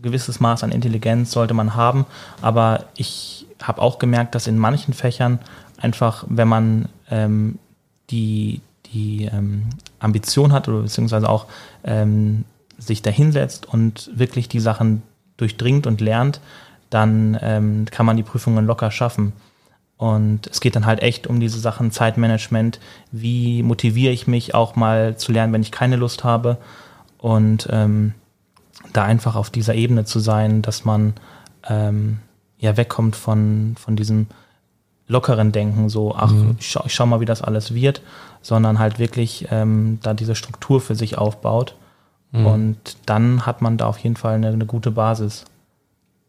gewisses 0.02 0.40
Maß 0.40 0.62
an 0.62 0.70
Intelligenz 0.70 1.32
sollte 1.32 1.54
man 1.54 1.74
haben, 1.74 2.06
aber 2.42 2.84
ich 2.94 3.46
habe 3.60 3.80
auch 3.80 3.98
gemerkt, 3.98 4.34
dass 4.34 4.46
in 4.46 4.58
manchen 4.58 4.94
Fächern 4.94 5.40
einfach, 5.78 6.24
wenn 6.28 6.48
man 6.48 6.88
ähm, 7.10 7.58
die, 8.12 8.60
die 8.92 9.24
ähm, 9.24 9.64
Ambition 9.98 10.52
hat 10.52 10.68
oder 10.68 10.82
beziehungsweise 10.82 11.28
auch 11.28 11.46
ähm, 11.84 12.44
sich 12.78 13.02
dahinsetzt 13.02 13.66
und 13.66 14.10
wirklich 14.14 14.48
die 14.48 14.60
Sachen 14.60 15.02
durchdringt 15.36 15.86
und 15.86 16.00
lernt, 16.00 16.40
dann 16.90 17.38
ähm, 17.40 17.86
kann 17.90 18.06
man 18.06 18.16
die 18.16 18.22
Prüfungen 18.22 18.66
locker 18.66 18.90
schaffen. 18.90 19.32
Und 19.96 20.48
es 20.48 20.60
geht 20.60 20.74
dann 20.74 20.84
halt 20.84 21.00
echt 21.00 21.26
um 21.26 21.38
diese 21.38 21.60
Sachen 21.60 21.92
Zeitmanagement. 21.92 22.80
Wie 23.12 23.62
motiviere 23.62 24.12
ich 24.12 24.26
mich 24.26 24.54
auch 24.54 24.74
mal 24.74 25.16
zu 25.16 25.32
lernen, 25.32 25.52
wenn 25.52 25.62
ich 25.62 25.70
keine 25.70 25.96
Lust 25.96 26.24
habe? 26.24 26.58
Und 27.18 27.68
ähm, 27.70 28.14
da 28.92 29.04
einfach 29.04 29.36
auf 29.36 29.50
dieser 29.50 29.74
Ebene 29.74 30.04
zu 30.04 30.18
sein, 30.18 30.60
dass 30.60 30.84
man 30.84 31.14
ähm, 31.68 32.18
ja 32.58 32.76
wegkommt 32.76 33.14
von, 33.16 33.76
von 33.78 33.94
diesem 33.96 34.26
lockeren 35.08 35.52
Denken, 35.52 35.88
so, 35.88 36.14
ach, 36.14 36.32
mhm. 36.32 36.56
ich, 36.58 36.70
schau, 36.70 36.82
ich 36.86 36.94
schau 36.94 37.06
mal, 37.06 37.20
wie 37.20 37.26
das 37.26 37.42
alles 37.42 37.74
wird, 37.74 38.02
sondern 38.40 38.78
halt 38.78 38.98
wirklich 38.98 39.48
ähm, 39.50 39.98
da 40.02 40.14
diese 40.14 40.34
Struktur 40.34 40.80
für 40.80 40.94
sich 40.94 41.18
aufbaut. 41.18 41.76
Mhm. 42.32 42.46
Und 42.46 42.96
dann 43.06 43.46
hat 43.46 43.62
man 43.62 43.76
da 43.76 43.86
auf 43.86 43.98
jeden 43.98 44.16
Fall 44.16 44.34
eine, 44.34 44.48
eine 44.48 44.66
gute 44.66 44.90
Basis 44.90 45.44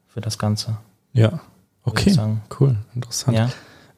für 0.07 0.21
das 0.21 0.37
Ganze. 0.37 0.77
Ja, 1.13 1.39
okay, 1.83 2.15
cool, 2.59 2.75
interessant. 2.93 3.37
Ja. 3.37 3.49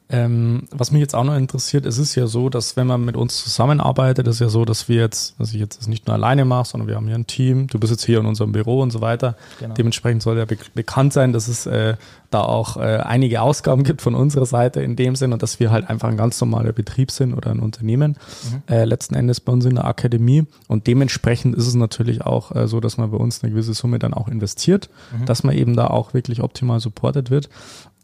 Ähm, 0.08 0.68
was 0.70 0.92
mich 0.92 1.02
jetzt 1.02 1.16
auch 1.16 1.24
noch 1.24 1.36
interessiert, 1.36 1.88
es 1.88 1.98
ist 1.98 2.14
ja 2.14 2.28
so, 2.28 2.50
dass 2.50 2.78
wenn 2.78 2.86
man 2.86 3.04
mit 3.04 3.18
uns 3.18 3.44
zusammenarbeitet, 3.44 4.28
ist 4.28 4.40
ja 4.40 4.50
so, 4.50 4.64
dass 4.64 4.88
wir 4.88 4.98
jetzt, 4.98 5.40
dass 5.40 5.52
ich 5.52 5.60
jetzt 5.60 5.80
das 5.80 5.88
nicht 5.88 6.06
nur 6.06 6.14
alleine 6.14 6.46
mache, 6.46 6.70
sondern 6.70 6.88
wir 6.88 6.96
haben 6.96 7.08
hier 7.08 7.16
ein 7.16 7.26
Team. 7.26 7.66
Du 7.66 7.80
bist 7.80 7.92
jetzt 7.92 8.06
hier 8.06 8.20
in 8.20 8.28
unserem 8.28 8.52
Büro 8.52 8.82
und 8.82 8.92
so 8.92 9.02
weiter. 9.02 9.36
Genau. 9.60 9.74
Dementsprechend 9.74 10.22
soll 10.22 10.38
ja 10.38 10.46
be 10.46 10.58
bekannt 10.76 11.12
sein, 11.12 11.34
dass 11.34 11.48
es 11.48 11.66
äh, 11.66 11.96
da 12.30 12.42
auch 12.42 12.78
äh, 12.78 12.98
einige 12.98 13.42
Ausgaben 13.42 13.84
gibt 13.84 14.04
von 14.04 14.14
unserer 14.14 14.46
Seite 14.46 14.82
in 14.84 14.96
dem 14.96 15.16
Sinn 15.16 15.34
und 15.34 15.42
dass 15.42 15.60
wir 15.60 15.72
halt 15.72 15.90
einfach 15.90 16.08
ein 16.08 16.18
ganz 16.18 16.40
normaler 16.40 16.72
Betrieb 16.72 17.10
sind 17.10 17.34
oder 17.34 17.50
ein 17.50 17.60
Unternehmen. 17.60 18.18
Mhm. 18.44 18.64
Äh, 18.72 18.86
letzten 18.86 19.16
Endes 19.16 19.40
bei 19.40 19.54
uns 19.54 19.66
in 19.66 19.74
der 19.74 19.86
Akademie. 19.86 20.46
Und 20.68 20.86
dementsprechend 20.86 21.56
ist 21.56 21.66
es 21.66 21.74
natürlich 21.74 22.22
auch 22.22 22.56
äh, 22.56 22.68
so, 22.68 22.80
dass 22.80 22.98
man 22.98 23.10
bei 23.10 23.18
uns 23.18 23.44
eine 23.44 23.52
gewisse 23.52 23.74
Summe 23.74 23.98
dann 23.98 24.14
auch 24.14 24.28
investiert, 24.28 24.90
mhm. 25.18 25.26
dass 25.26 25.44
man 25.44 25.56
eben 25.56 25.76
da 25.76 25.88
auch 25.88 26.14
wirklich 26.14 26.44
optimal 26.44 26.80
supportet 26.80 27.32
wird. 27.32 27.50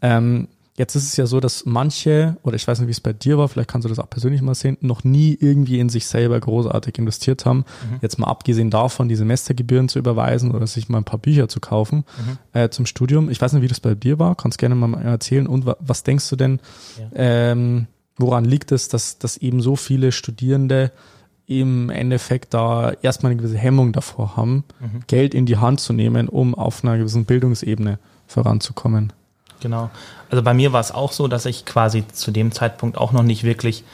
Ähm, 0.00 0.48
Jetzt 0.74 0.94
ist 0.94 1.04
es 1.04 1.16
ja 1.18 1.26
so, 1.26 1.38
dass 1.38 1.66
manche, 1.66 2.38
oder 2.42 2.56
ich 2.56 2.66
weiß 2.66 2.78
nicht, 2.78 2.88
wie 2.88 2.92
es 2.92 3.00
bei 3.00 3.12
dir 3.12 3.36
war, 3.36 3.46
vielleicht 3.48 3.68
kannst 3.68 3.84
du 3.84 3.90
das 3.90 3.98
auch 3.98 4.08
persönlich 4.08 4.40
mal 4.40 4.54
sehen, 4.54 4.78
noch 4.80 5.04
nie 5.04 5.36
irgendwie 5.38 5.78
in 5.78 5.90
sich 5.90 6.06
selber 6.06 6.40
großartig 6.40 6.96
investiert 6.96 7.44
haben. 7.44 7.58
Mhm. 7.58 7.98
Jetzt 8.00 8.18
mal 8.18 8.28
abgesehen 8.28 8.70
davon, 8.70 9.08
die 9.08 9.16
Semestergebühren 9.16 9.90
zu 9.90 9.98
überweisen 9.98 10.50
oder 10.50 10.66
sich 10.66 10.88
mal 10.88 10.98
ein 10.98 11.04
paar 11.04 11.18
Bücher 11.18 11.48
zu 11.48 11.60
kaufen 11.60 12.04
mhm. 12.16 12.58
äh, 12.58 12.70
zum 12.70 12.86
Studium. 12.86 13.28
Ich 13.28 13.38
weiß 13.38 13.52
nicht, 13.52 13.62
wie 13.62 13.68
das 13.68 13.80
bei 13.80 13.94
dir 13.94 14.18
war, 14.18 14.34
kannst 14.34 14.56
gerne 14.56 14.74
mal 14.74 14.94
erzählen. 15.02 15.46
Und 15.46 15.66
was 15.78 16.04
denkst 16.04 16.30
du 16.30 16.36
denn, 16.36 16.58
ja. 16.98 17.50
ähm, 17.52 17.86
woran 18.16 18.46
liegt 18.46 18.72
es, 18.72 18.88
dass, 18.88 19.18
dass 19.18 19.36
eben 19.36 19.60
so 19.60 19.76
viele 19.76 20.10
Studierende 20.10 20.90
im 21.46 21.90
Endeffekt 21.90 22.54
da 22.54 22.92
erstmal 23.02 23.32
eine 23.32 23.42
gewisse 23.42 23.58
Hemmung 23.58 23.92
davor 23.92 24.36
haben, 24.38 24.64
mhm. 24.80 25.02
Geld 25.06 25.34
in 25.34 25.44
die 25.44 25.58
Hand 25.58 25.80
zu 25.80 25.92
nehmen, 25.92 26.30
um 26.30 26.54
auf 26.54 26.82
einer 26.82 26.96
gewissen 26.96 27.26
Bildungsebene 27.26 27.98
voranzukommen? 28.26 29.12
Genau. 29.62 29.90
Also 30.30 30.42
bei 30.42 30.52
mir 30.52 30.72
war 30.72 30.80
es 30.80 30.92
auch 30.92 31.12
so, 31.12 31.28
dass 31.28 31.46
ich 31.46 31.64
quasi 31.64 32.04
zu 32.08 32.32
dem 32.32 32.52
Zeitpunkt 32.52 32.98
auch 32.98 33.12
noch 33.12 33.22
nicht 33.22 33.44
wirklich 33.44 33.84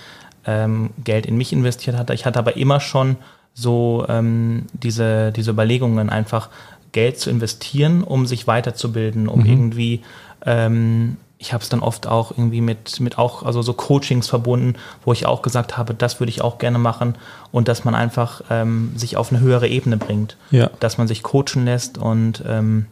ähm, 0.46 0.90
Geld 1.04 1.26
in 1.26 1.36
mich 1.36 1.52
investiert 1.52 1.96
hatte. 1.96 2.14
Ich 2.14 2.24
hatte 2.26 2.38
aber 2.38 2.56
immer 2.56 2.80
schon 2.80 3.16
so 3.54 4.06
ähm, 4.08 4.66
diese, 4.72 5.30
diese 5.32 5.50
Überlegungen, 5.50 6.10
einfach 6.10 6.48
Geld 6.92 7.20
zu 7.20 7.28
investieren, 7.28 8.02
um 8.02 8.26
sich 8.26 8.46
weiterzubilden, 8.46 9.28
um 9.28 9.40
mhm. 9.40 9.46
irgendwie, 9.46 10.02
ähm, 10.46 11.16
ich 11.36 11.52
habe 11.52 11.62
es 11.62 11.68
dann 11.68 11.80
oft 11.80 12.06
auch 12.06 12.30
irgendwie 12.30 12.62
mit, 12.62 12.98
mit 13.00 13.18
auch, 13.18 13.42
also 13.42 13.60
so 13.60 13.74
Coachings 13.74 14.28
verbunden, 14.28 14.76
wo 15.04 15.12
ich 15.12 15.26
auch 15.26 15.42
gesagt 15.42 15.76
habe, 15.76 15.92
das 15.92 16.18
würde 16.18 16.30
ich 16.30 16.40
auch 16.40 16.58
gerne 16.58 16.78
machen 16.78 17.16
und 17.52 17.68
dass 17.68 17.84
man 17.84 17.94
einfach 17.94 18.42
ähm, 18.48 18.92
sich 18.96 19.16
auf 19.16 19.30
eine 19.30 19.40
höhere 19.40 19.68
Ebene 19.68 19.98
bringt. 19.98 20.36
Ja. 20.50 20.70
Dass 20.80 20.96
man 20.96 21.08
sich 21.08 21.22
coachen 21.22 21.64
lässt 21.64 21.98
und 21.98 22.42
ähm, 22.46 22.86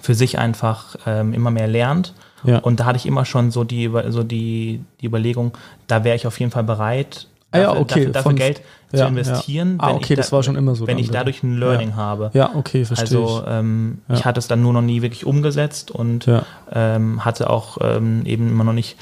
für 0.00 0.14
sich 0.14 0.38
einfach 0.38 0.96
ähm, 1.06 1.32
immer 1.32 1.50
mehr 1.50 1.68
lernt. 1.68 2.14
Ja. 2.44 2.58
Und 2.58 2.80
da 2.80 2.84
hatte 2.84 2.96
ich 2.96 3.06
immer 3.06 3.24
schon 3.24 3.50
so 3.50 3.64
die, 3.64 3.90
so 4.08 4.22
die, 4.22 4.80
die 5.00 5.06
Überlegung, 5.06 5.52
da 5.86 6.04
wäre 6.04 6.16
ich 6.16 6.26
auf 6.26 6.38
jeden 6.38 6.52
Fall 6.52 6.64
bereit, 6.64 7.26
ah, 7.50 7.58
ja, 7.58 7.70
okay. 7.70 7.84
dafür, 7.86 8.06
dafür 8.06 8.22
Von, 8.22 8.36
Geld 8.36 8.62
ja, 8.92 8.98
zu 8.98 9.06
investieren. 9.06 9.76
Ah, 9.78 9.92
okay, 9.92 10.14
das 10.14 10.30
da, 10.30 10.36
war 10.36 10.42
schon 10.42 10.56
immer 10.56 10.74
so. 10.74 10.86
Wenn 10.86 10.98
ich 10.98 11.10
dadurch 11.10 11.42
ein 11.42 11.58
Learning 11.58 11.96
habe. 11.96 12.30
Ja, 12.34 12.54
okay, 12.54 12.84
verstehe 12.84 13.18
Also 13.18 13.44
ähm, 13.46 13.98
ich 14.12 14.24
hatte 14.24 14.38
es 14.38 14.48
dann 14.48 14.62
nur 14.62 14.72
noch 14.72 14.82
nie 14.82 15.02
wirklich 15.02 15.26
umgesetzt 15.26 15.90
und 15.90 16.28
ähm, 16.72 17.24
hatte 17.24 17.50
auch 17.50 17.78
ähm, 17.80 18.24
eben 18.26 18.48
immer 18.48 18.64
noch 18.64 18.72
nicht 18.72 18.96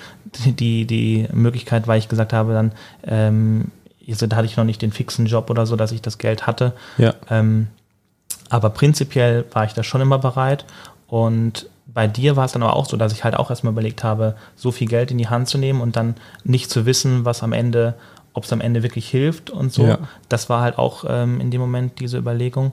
die, 0.47 0.87
die 0.87 1.29
Möglichkeit, 1.33 1.87
weil 1.87 1.99
ich 1.99 2.09
gesagt 2.09 2.33
habe, 2.33 2.53
dann 2.55 2.73
ähm, 3.07 3.71
also 4.09 4.27
da 4.27 4.37
hatte 4.37 4.47
ich 4.47 4.57
noch 4.57 4.65
nicht 4.65 4.83
den 4.83 4.93
fixen 4.93 5.27
Job 5.27 5.51
oder 5.51 5.67
so, 5.67 5.77
dass 5.77 5.93
ich 5.93 6.03
das 6.03 6.19
Geld 6.19 6.47
hatte. 6.47 6.73
Ja. 6.99 7.15
Ähm, 7.31 7.69
aber 8.51 8.71
prinzipiell 8.71 9.45
war 9.53 9.65
ich 9.65 9.73
da 9.73 9.83
schon 9.83 10.01
immer 10.01 10.19
bereit. 10.19 10.65
Und 11.07 11.69
bei 11.87 12.07
dir 12.07 12.37
war 12.37 12.45
es 12.45 12.53
dann 12.53 12.63
aber 12.63 12.77
auch 12.77 12.87
so, 12.87 12.97
dass 12.97 13.13
ich 13.13 13.25
halt 13.25 13.37
auch 13.37 13.51
erstmal 13.51 13.73
überlegt 13.73 14.05
habe, 14.05 14.37
so 14.57 14.73
viel 14.73 14.89
Geld 14.89 15.11
in 15.11 15.19
die 15.19 15.29
Hand 15.29 15.49
zu 15.49 15.59
nehmen 15.59 15.81
und 15.81 15.97
dann 15.97 16.17
nicht 16.43 16.71
zu 16.71 16.87
wissen, 16.87 17.25
was 17.25 17.43
am 17.43 17.53
Ende, 17.53 17.95
ob 18.33 18.45
es 18.45 18.53
am 18.53 18.61
Ende 18.61 18.83
wirklich 18.83 19.09
hilft 19.09 19.51
und 19.51 19.73
so. 19.73 19.87
Ja. 19.87 19.99
Das 20.29 20.49
war 20.49 20.63
halt 20.63 20.79
auch 20.79 21.05
ähm, 21.09 21.41
in 21.41 21.51
dem 21.51 21.61
Moment 21.61 22.01
diese 22.01 22.19
Überlegung. 22.19 22.73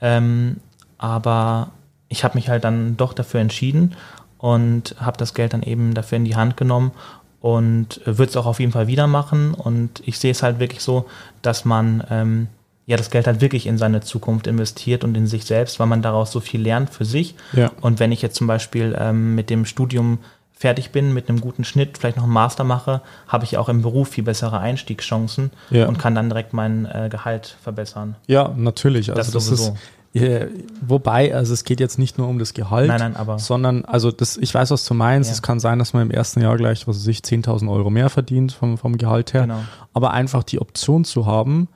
Ähm, 0.00 0.58
aber 0.98 1.70
ich 2.08 2.24
habe 2.24 2.36
mich 2.36 2.48
halt 2.48 2.64
dann 2.64 2.96
doch 2.96 3.12
dafür 3.12 3.40
entschieden 3.40 3.94
und 4.38 4.96
habe 5.00 5.16
das 5.16 5.32
Geld 5.34 5.52
dann 5.52 5.62
eben 5.62 5.94
dafür 5.94 6.16
in 6.16 6.24
die 6.24 6.36
Hand 6.36 6.56
genommen 6.56 6.92
und 7.40 8.00
würde 8.04 8.30
es 8.30 8.36
auch 8.36 8.46
auf 8.46 8.60
jeden 8.60 8.72
Fall 8.72 8.86
wieder 8.86 9.06
machen. 9.06 9.54
Und 9.54 10.02
ich 10.04 10.18
sehe 10.18 10.32
es 10.32 10.42
halt 10.42 10.58
wirklich 10.58 10.82
so, 10.82 11.06
dass 11.40 11.64
man 11.64 12.04
ähm, 12.10 12.48
ja, 12.86 12.96
das 12.96 13.10
Geld 13.10 13.26
halt 13.26 13.40
wirklich 13.40 13.66
in 13.66 13.78
seine 13.78 14.00
Zukunft 14.00 14.46
investiert 14.46 15.04
und 15.04 15.16
in 15.16 15.26
sich 15.26 15.44
selbst, 15.44 15.78
weil 15.78 15.86
man 15.86 16.02
daraus 16.02 16.32
so 16.32 16.40
viel 16.40 16.60
lernt 16.60 16.90
für 16.90 17.04
sich. 17.04 17.34
Ja. 17.52 17.70
Und 17.80 18.00
wenn 18.00 18.10
ich 18.12 18.20
jetzt 18.22 18.36
zum 18.36 18.46
Beispiel 18.46 18.96
ähm, 18.98 19.34
mit 19.34 19.48
dem 19.50 19.64
Studium 19.64 20.18
fertig 20.52 20.90
bin, 20.90 21.14
mit 21.14 21.28
einem 21.28 21.40
guten 21.40 21.64
Schnitt, 21.64 21.96
vielleicht 21.98 22.16
noch 22.16 22.24
einen 22.24 22.32
Master 22.32 22.64
mache, 22.64 23.00
habe 23.28 23.44
ich 23.44 23.56
auch 23.56 23.68
im 23.68 23.80
Beruf 23.82 24.08
viel 24.08 24.24
bessere 24.24 24.58
Einstiegschancen 24.58 25.50
Ja. 25.70 25.86
und 25.88 25.98
kann 25.98 26.14
dann 26.14 26.28
direkt 26.28 26.52
mein 26.52 26.84
äh, 26.86 27.08
Gehalt 27.10 27.56
verbessern. 27.62 28.16
Ja, 28.26 28.52
natürlich. 28.56 29.10
Also 29.14 29.32
das, 29.32 29.46
sowieso. 29.46 29.72
ist, 29.72 29.74
ja, 30.12 30.40
wobei, 30.86 31.34
also 31.34 31.54
es 31.54 31.64
geht 31.64 31.78
jetzt 31.80 31.98
nicht 31.98 32.18
nur 32.18 32.26
um 32.28 32.38
das 32.40 32.52
Gehalt, 32.52 32.88
Nein, 32.88 32.98
nein, 32.98 33.16
aber- 33.16 33.38
sondern, 33.38 33.84
also 33.84 34.10
das, 34.10 34.36
ich 34.36 34.52
weiß, 34.52 34.70
was 34.72 34.84
du 34.84 34.92
meinst. 34.94 35.30
Ja. 35.30 35.34
Es 35.34 35.42
kann 35.42 35.60
sein, 35.60 35.78
dass 35.78 35.92
man 35.92 36.02
im 36.02 36.10
ersten 36.10 36.40
Jahr 36.42 36.56
gleich, 36.56 36.86
was 36.88 36.96
weiß 36.98 37.06
ich, 37.06 37.20
10.000 37.20 37.70
Euro 37.70 37.88
mehr 37.90 38.10
verdient 38.10 38.52
vom, 38.52 38.76
vom 38.76 38.98
Gehalt 38.98 39.32
her. 39.32 39.42
Genau. 39.42 39.60
Aber 39.94 40.10
einfach 40.10 40.42
die 40.42 40.60
Option 40.60 41.04
zu 41.04 41.26
haben, 41.26 41.68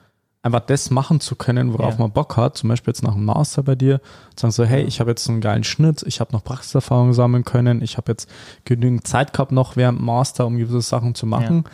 einfach 0.45 0.61
das 0.61 0.91
machen 0.91 1.21
zu 1.21 1.37
können, 1.37 1.73
worauf 1.73 1.95
Ja. 1.95 2.01
man 2.01 2.13
Bock 2.13 2.37
hat, 2.37 2.57
zum 2.59 2.69
Beispiel 2.69 2.93
jetzt 2.93 3.03
nach 3.03 3.15
dem 3.15 3.25
Master 3.25 3.63
bei 3.63 3.75
dir, 3.75 4.01
zu 4.37 4.43
sagen 4.43 4.53
so, 4.53 4.65
hey, 4.65 4.83
ich 4.85 5.01
habe 5.01 5.11
jetzt 5.11 5.29
einen 5.29 5.41
geilen 5.41 5.65
Schnitt, 5.65 6.05
ich 6.07 6.21
habe 6.21 6.33
noch 6.33 6.45
Praxiserfahrung 6.45 7.15
sammeln 7.15 7.45
können, 7.45 7.83
ich 7.83 7.97
habe 7.97 8.13
jetzt 8.13 8.29
genügend 8.65 9.07
Zeit 9.07 9.33
gehabt 9.33 9.53
noch 9.53 9.77
während 9.77 10.01
Master, 10.03 10.47
um 10.47 10.57
gewisse 10.59 10.83
Sachen 10.83 11.15
zu 11.15 11.27
machen. 11.27 11.65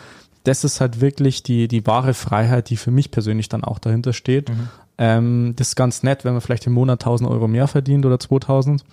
Das 0.45 0.65
ist 0.65 0.81
halt 0.81 1.01
wirklich 1.01 1.43
die, 1.43 1.69
die 1.69 1.87
wahre 1.87 2.15
Freiheit, 2.15 2.71
die 2.71 2.77
für 2.77 2.91
mich 2.93 3.11
persönlich 3.11 3.49
dann 3.49 3.65
auch 3.65 3.79
dahinter 3.79 4.13
steht. 4.13 4.49
Mhm. 4.49 4.69
Ähm, 4.99 5.53
das 5.57 5.69
ist 5.69 5.77
ganz 5.77 6.03
nett, 6.03 6.25
wenn 6.25 6.33
man 6.33 6.41
vielleicht 6.41 6.67
im 6.67 6.73
Monat 6.73 7.01
1000 7.03 7.29
Euro 7.29 7.49
mehr 7.49 7.67
verdient 7.67 8.07
oder 8.07 8.21
2000. 8.21 8.85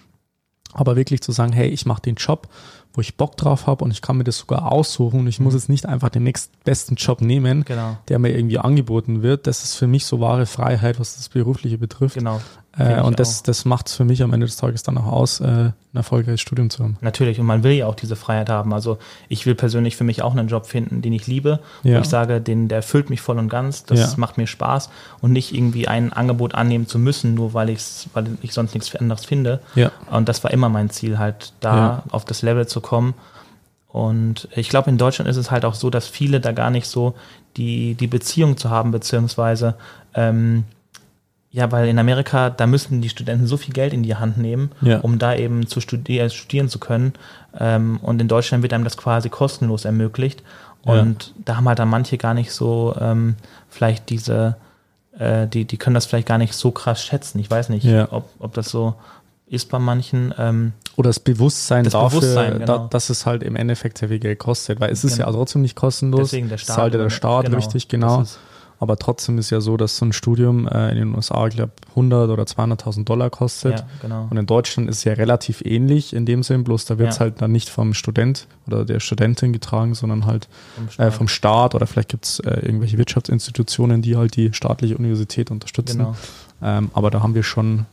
Aber 0.74 0.96
wirklich 0.96 1.22
zu 1.22 1.32
sagen, 1.32 1.54
hey, 1.54 1.68
ich 1.70 1.86
mache 1.86 2.02
den 2.02 2.16
Job, 2.16 2.48
wo 2.94 3.02
ich 3.02 3.16
Bock 3.16 3.38
drauf 3.38 3.68
habe 3.68 3.84
und 3.84 3.92
ich 3.92 4.02
kann 4.02 4.18
mir 4.18 4.24
das 4.24 4.38
sogar 4.40 4.72
aussuchen 4.72 5.22
und 5.22 5.28
ich 5.28 5.40
muss 5.40 5.54
jetzt 5.54 5.70
nicht 5.70 5.86
einfach 5.86 6.10
den 6.10 6.24
nächstbesten 6.24 6.96
Job 6.98 7.22
nehmen, 7.22 7.60
Mhm. 7.60 7.66
Genau. 7.66 7.98
der 8.08 8.20
mir 8.20 8.36
irgendwie 8.36 8.58
angeboten 8.60 9.22
wird. 9.22 9.48
Das 9.48 9.64
ist 9.64 9.76
für 9.76 9.88
mich 9.88 10.06
so 10.06 10.20
wahre 10.20 10.46
Freiheit, 10.46 11.00
was 11.00 11.16
das 11.16 11.30
Berufliche 11.30 11.78
betrifft. 11.78 12.16
Genau. 12.16 12.42
Äh, 12.80 13.02
und 13.02 13.20
das, 13.20 13.40
auch. 13.40 13.44
das 13.44 13.66
macht 13.66 13.88
es 13.88 13.96
für 13.96 14.06
mich 14.06 14.22
am 14.22 14.34
Ende 14.34 14.46
des 14.46 14.56
Tages 14.58 14.84
dann 14.84 14.98
auch 14.98 15.08
aus, 15.08 15.40
äh, 15.40 15.46
ein 15.46 15.74
erfolgreiches 15.94 16.42
Studium 16.42 16.70
zu 16.70 16.84
haben. 16.84 16.98
Natürlich, 17.02 17.40
und 17.40 17.46
man 17.48 17.64
will 17.64 17.72
ja 17.72 17.88
auch 17.88 17.96
diese 17.96 18.16
Freiheit 18.16 18.50
haben. 18.50 18.72
Also 18.74 19.00
ich 19.30 19.46
will 19.48 19.56
persönlich 19.56 19.96
für 19.96 20.04
mich 20.04 20.22
auch 20.22 20.34
einen 20.36 20.48
Job 20.48 20.68
finden, 20.68 21.02
den 21.02 21.12
ich 21.14 21.26
liebe, 21.26 21.60
Ja. 21.84 21.98
wo 21.98 22.02
ich 22.02 22.08
sage, 22.10 22.40
den, 22.40 22.68
der 22.68 22.78
erfüllt 22.78 23.10
mich 23.10 23.22
voll 23.22 23.40
und 23.40 23.50
ganz, 23.50 23.84
das 23.84 24.00
Ja. 24.00 24.08
macht 24.18 24.38
mir 24.38 24.46
Spaß 24.46 24.90
und 25.22 25.32
nicht 25.34 25.56
irgendwie 25.56 25.88
ein 25.88 26.14
Angebot 26.14 26.54
annehmen 26.54 26.88
zu 26.88 27.00
müssen, 27.00 27.34
nur 27.34 27.54
weil, 27.56 27.70
ich's, 27.70 28.08
weil 28.14 28.28
ich 28.44 28.54
sonst 28.54 28.74
nichts 28.76 28.96
anderes 28.96 29.26
finde. 29.26 29.60
Ja. 29.76 29.92
Und 30.12 30.30
das 30.30 30.44
war 30.44 30.52
immer 30.52 30.70
mein 30.70 30.90
Ziel, 30.92 31.18
halt 31.18 31.54
da 31.62 32.04
auf 32.10 32.26
das 32.26 32.44
Level 32.44 32.68
zu 32.68 32.80
kommen. 32.82 33.16
Und 33.88 34.48
ich 34.56 34.70
glaube, 34.70 34.90
in 34.90 34.98
Deutschland 34.98 35.30
ist 35.30 35.38
es 35.38 35.50
halt 35.50 35.66
auch 35.66 35.74
so, 35.74 35.90
dass 35.90 36.08
viele 36.08 36.40
da 36.40 36.52
gar 36.52 36.70
nicht 36.70 36.88
so 36.88 37.16
die, 37.56 37.96
die 37.96 38.08
Beziehung 38.08 38.58
zu 38.58 38.70
haben, 38.70 38.92
beziehungsweise 38.92 39.76
ähm, 40.14 40.66
ja, 41.52 41.72
weil 41.72 41.88
in 41.88 41.98
Amerika, 41.98 42.50
da 42.50 42.68
müssen 42.68 43.02
die 43.02 43.10
Studenten 43.10 43.48
so 43.48 43.58
viel 43.58 43.74
Geld 43.74 43.94
in 43.94 44.04
die 44.04 44.16
Hand 44.16 44.38
nehmen, 44.38 44.72
Ja. 44.82 45.00
um 45.00 45.18
da 45.18 45.34
eben 45.36 45.66
zu 45.68 45.80
studieren, 45.82 46.30
studieren 46.30 46.70
zu 46.70 46.78
können. 46.80 47.14
Ähm, 47.58 48.00
und 48.02 48.22
in 48.22 48.28
Deutschland 48.28 48.62
wird 48.64 48.74
einem 48.74 48.84
das 48.84 48.98
quasi 48.98 49.30
kostenlos 49.30 49.86
ermöglicht. 49.86 50.44
Ja. 50.86 50.94
Und 50.94 51.34
da 51.44 51.56
haben 51.58 51.68
halt 51.68 51.80
dann 51.80 51.90
manche 51.90 52.18
gar 52.18 52.34
nicht 52.34 52.52
so 52.52 52.96
ähm, 53.00 53.36
vielleicht 53.70 54.10
diese, 54.10 54.58
äh, 55.18 55.48
die, 55.48 55.66
die 55.66 55.78
können 55.78 55.94
das 55.96 56.06
vielleicht 56.06 56.28
gar 56.28 56.38
nicht 56.38 56.54
so 56.54 56.72
krass 56.72 57.02
schätzen. 57.04 57.40
Ich 57.40 57.50
weiß 57.50 57.70
nicht, 57.70 57.86
Ja. 57.86 58.08
ob, 58.12 58.30
ob 58.40 58.54
das 58.54 58.70
so 58.70 58.96
ist 59.50 59.70
bei 59.70 59.80
manchen. 59.80 60.34
Ähm, 60.38 60.74
Oder 60.98 61.10
das 61.10 61.22
Bewusstsein 61.22 61.86
Das 61.86 61.94
dafür, 61.94 62.20
Bewusstsein, 62.20 62.54
genau. 62.60 62.66
da, 62.66 62.88
dass 62.90 63.10
es 63.10 63.26
halt 63.26 63.42
im 63.44 63.56
Endeffekt 63.56 63.98
sehr 63.98 64.10
viel 64.10 64.20
Geld 64.20 64.40
kostet, 64.40 64.80
weil 64.82 64.92
es 64.92 65.06
ist 65.06 65.16
Genau. 65.18 65.30
ja 65.30 65.34
trotzdem 65.34 65.62
nicht 65.62 65.76
kostenlos. 65.76 66.20
Deswegen 66.32 66.50
der 66.50 66.58
Staat, 66.58 66.76
zahlt 66.76 66.94
ja 66.94 67.00
der? 67.00 67.10
Staat, 67.10 67.46
Genau, 67.46 67.56
richtig, 67.58 67.88
genau. 67.88 68.20
das 68.20 68.32
ist- 68.32 68.40
Aber 68.80 68.98
trotzdem 68.98 69.38
ist 69.40 69.50
ja 69.50 69.60
so, 69.60 69.76
dass 69.76 69.98
so 69.98 70.06
ein 70.06 70.14
Studium 70.14 70.68
äh, 70.68 70.90
in 70.92 70.98
den 70.98 71.16
USA, 71.16 71.48
ich 71.48 71.56
glaube, 71.56 71.72
100 71.90 72.30
oder 72.30 72.44
200.000 72.44 73.06
Dollar 73.06 73.30
kostet. 73.32 73.80
ja, 73.80 73.88
genau. 74.02 74.28
Und 74.30 74.38
in 74.38 74.46
Deutschland 74.46 74.88
ist 74.90 74.98
es 75.00 75.04
ja 75.04 75.14
relativ 75.14 75.62
ähnlich 75.66 76.14
in 76.14 76.26
dem 76.28 76.44
Sinn, 76.44 76.64
bloß 76.64 76.86
da 76.86 76.98
wird 77.00 77.10
es 77.10 77.16
Ja. 77.16 77.22
halt 77.22 77.42
dann 77.42 77.52
nicht 77.52 77.70
vom 77.70 77.94
Student 77.96 78.48
oder 78.68 78.86
der 78.86 79.00
Studentin 79.00 79.52
getragen, 79.52 79.96
sondern 79.96 80.26
halt 80.28 80.48
Vom 80.76 80.86
äh, 80.88 80.92
Staat. 80.92 81.14
vom 81.16 81.28
Staat 81.28 81.76
oder 81.76 81.88
vielleicht 81.88 82.10
gibt 82.10 82.26
es 82.26 82.40
äh, 82.42 82.60
irgendwelche 82.66 82.98
Wirtschaftsinstitutionen, 83.00 84.02
die 84.02 84.16
halt 84.16 84.36
die 84.36 84.54
staatliche 84.54 84.98
Universität 84.98 85.50
unterstützen. 85.52 85.98
Genau. 86.00 86.16
Ähm, 86.62 86.92
aber 86.94 87.10
da 87.12 87.22
haben 87.24 87.34
wir 87.36 87.44
schon, 87.44 87.86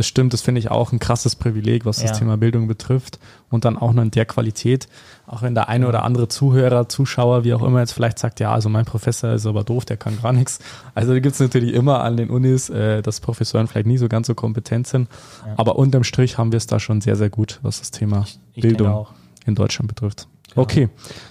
das 0.00 0.06
stimmt, 0.06 0.32
das 0.32 0.40
finde 0.40 0.58
ich 0.60 0.70
auch 0.70 0.92
ein 0.92 0.98
krasses 0.98 1.36
Privileg, 1.36 1.84
was 1.84 1.98
das 1.98 2.12
Ja. 2.12 2.16
Thema 2.16 2.38
Bildung 2.38 2.66
betrifft. 2.68 3.18
Und 3.50 3.66
dann 3.66 3.76
auch 3.76 3.92
noch 3.92 4.02
in 4.02 4.10
der 4.10 4.24
Qualität, 4.24 4.88
auch 5.26 5.42
wenn 5.42 5.54
der 5.54 5.68
eine 5.68 5.86
oder 5.86 6.04
andere 6.04 6.26
Zuhörer, 6.28 6.88
Zuschauer, 6.88 7.44
wie 7.44 7.52
auch 7.52 7.62
immer 7.62 7.80
jetzt 7.80 7.92
vielleicht 7.92 8.18
sagt, 8.18 8.40
ja, 8.40 8.50
also 8.50 8.70
mein 8.70 8.86
Professor 8.86 9.32
ist 9.32 9.44
aber 9.44 9.62
doof, 9.62 9.84
der 9.84 9.98
kann 9.98 10.18
gar 10.22 10.32
nichts. 10.32 10.58
Also 10.94 11.12
da 11.12 11.18
gibt 11.20 11.34
es 11.34 11.40
natürlich 11.40 11.74
immer 11.74 12.00
an 12.02 12.16
den 12.16 12.30
Unis, 12.30 12.70
äh, 12.70 13.02
dass 13.02 13.20
Professoren 13.20 13.66
vielleicht 13.66 13.86
nie 13.86 13.98
so 13.98 14.08
ganz 14.08 14.26
so 14.26 14.34
kompetent 14.34 14.86
sind. 14.86 15.08
Ja. 15.46 15.52
Aber 15.58 15.76
unterm 15.76 16.02
Strich 16.04 16.38
haben 16.38 16.50
wir 16.50 16.56
es 16.56 16.66
da 16.66 16.80
schon 16.80 17.02
sehr, 17.02 17.16
sehr 17.16 17.28
gut, 17.28 17.58
was 17.60 17.80
das 17.80 17.90
Thema 17.90 18.24
Ich 18.54 18.62
Bildung 18.62 18.86
denke 18.86 18.94
auch. 19.00 19.12
in 19.44 19.54
Deutschland 19.54 19.88
betrifft. 19.88 20.28
Genau. 20.48 20.62
Okay, 20.62 20.88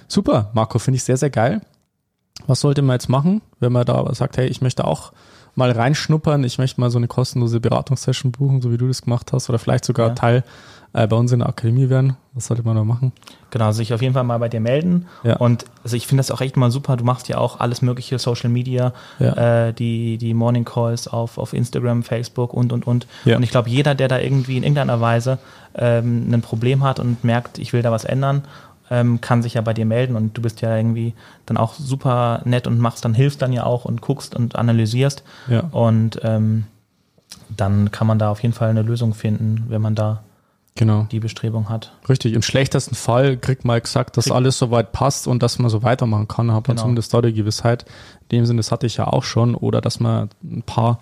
super, 0.07 0.51
Marco, 0.53 0.77
finde 0.77 0.97
ich 0.97 1.03
sehr, 1.03 1.17
sehr 1.17 1.31
geil. 1.31 1.61
Was 2.45 2.59
sollte 2.59 2.83
man 2.83 2.93
jetzt 2.93 3.09
machen, 3.09 3.41
wenn 3.59 3.71
man 3.71 3.85
da 3.85 4.13
sagt, 4.13 4.37
hey, 4.37 4.45
ich 4.47 4.61
möchte 4.61 4.85
auch 4.85 5.11
mal 5.55 5.71
reinschnuppern, 5.71 6.43
ich 6.43 6.57
möchte 6.57 6.79
mal 6.79 6.89
so 6.89 6.97
eine 6.97 7.07
kostenlose 7.07 7.59
Beratungssession 7.59 8.31
buchen, 8.31 8.61
so 8.61 8.71
wie 8.71 8.77
du 8.77 8.87
das 8.87 9.01
gemacht 9.01 9.31
hast, 9.33 9.49
oder 9.49 9.59
vielleicht 9.59 9.85
sogar 9.85 10.09
Ja. 10.09 10.13
Teil 10.15 10.43
äh, 10.93 11.05
bei 11.07 11.15
uns 11.15 11.31
in 11.31 11.39
der 11.39 11.49
Akademie 11.49 11.89
werden. 11.89 12.15
Was 12.33 12.47
sollte 12.47 12.63
man 12.63 12.75
da 12.75 12.83
machen? 12.83 13.11
Genau, 13.51 13.71
sich 13.71 13.93
auf 13.93 14.01
jeden 14.01 14.13
Fall 14.13 14.23
mal 14.23 14.37
bei 14.39 14.49
dir 14.49 14.59
melden. 14.59 15.05
Ja. 15.23 15.35
Und 15.37 15.65
also 15.83 15.95
ich 15.95 16.07
finde 16.07 16.19
das 16.21 16.31
auch 16.31 16.41
echt 16.41 16.55
mal 16.57 16.71
super. 16.71 16.95
Du 16.97 17.03
machst 17.03 17.27
ja 17.27 17.37
auch 17.37 17.59
alles 17.59 17.81
mögliche 17.81 18.17
Social 18.17 18.49
Media, 18.49 18.93
Ja. 19.19 19.67
äh, 19.67 19.73
die, 19.73 20.17
die 20.17 20.33
Morning 20.33 20.65
Calls 20.65 21.07
auf, 21.07 21.37
auf 21.37 21.53
Instagram, 21.53 22.01
Facebook 22.03 22.53
und 22.53 22.71
und 22.73 22.87
und. 22.87 23.07
Und 23.25 23.43
ich 23.43 23.51
glaube, 23.51 23.69
jeder, 23.69 23.93
der 23.95 24.07
da 24.07 24.17
irgendwie 24.19 24.57
in 24.57 24.63
irgendeiner 24.63 25.01
Weise 25.01 25.37
ähm, 25.75 26.31
ein 26.33 26.41
Problem 26.41 26.83
hat 26.83 26.99
und 26.99 27.23
merkt, 27.23 27.59
ich 27.59 27.73
will 27.73 27.81
da 27.81 27.91
was 27.91 28.05
ändern, 28.05 28.43
ähm, 28.89 29.21
kann 29.21 29.41
sich 29.41 29.53
ja 29.55 29.61
bei 29.61 29.73
dir 29.73 29.85
melden 29.85 30.15
und 30.15 30.37
du 30.37 30.41
bist 30.41 30.61
ja 30.61 30.75
irgendwie 30.75 31.13
dann 31.45 31.57
auch 31.57 31.73
super 31.73 32.41
nett 32.45 32.67
und 32.67 32.79
machst 32.79 33.05
dann, 33.05 33.13
hilfst 33.13 33.41
dann 33.41 33.53
ja 33.53 33.63
auch 33.65 33.85
und 33.85 34.01
guckst 34.01 34.35
und 34.35 34.55
analysierst. 34.55 35.23
Ja. 35.47 35.61
Und 35.71 36.19
ähm, 36.23 36.65
dann 37.55 37.91
kann 37.91 38.07
man 38.07 38.19
da 38.19 38.29
auf 38.31 38.41
jeden 38.41 38.53
Fall 38.53 38.69
eine 38.69 38.81
Lösung 38.81 39.13
finden, 39.13 39.65
wenn 39.69 39.81
man 39.81 39.95
da 39.95 40.23
Genau. 40.75 41.07
die 41.11 41.19
Bestrebung 41.19 41.67
hat. 41.67 41.91
Richtig. 42.07 42.33
Im 42.33 42.41
schlechtesten 42.41 42.95
Fall 42.95 43.35
kriegt 43.37 43.65
man 43.65 43.81
gesagt, 43.81 44.15
dass 44.15 44.25
Krieg- 44.25 44.33
alles 44.33 44.57
soweit 44.57 44.91
passt 44.93 45.27
und 45.27 45.43
dass 45.43 45.59
man 45.59 45.69
so 45.69 45.83
weitermachen 45.83 46.27
kann. 46.29 46.51
Hat 46.53 46.67
man 46.67 46.75
Genau. 46.75 46.83
zumindest 46.83 47.13
da 47.13 47.21
die 47.21 47.33
Gewissheit. 47.33 47.83
In 48.29 48.37
dem 48.39 48.45
Sinne, 48.45 48.57
das 48.59 48.71
hatte 48.71 48.85
ich 48.87 48.95
ja 48.97 49.07
auch 49.07 49.23
schon. 49.23 49.55
Oder 49.55 49.81
dass 49.81 49.99
man 49.99 50.29
ein 50.43 50.63
paar 50.65 50.99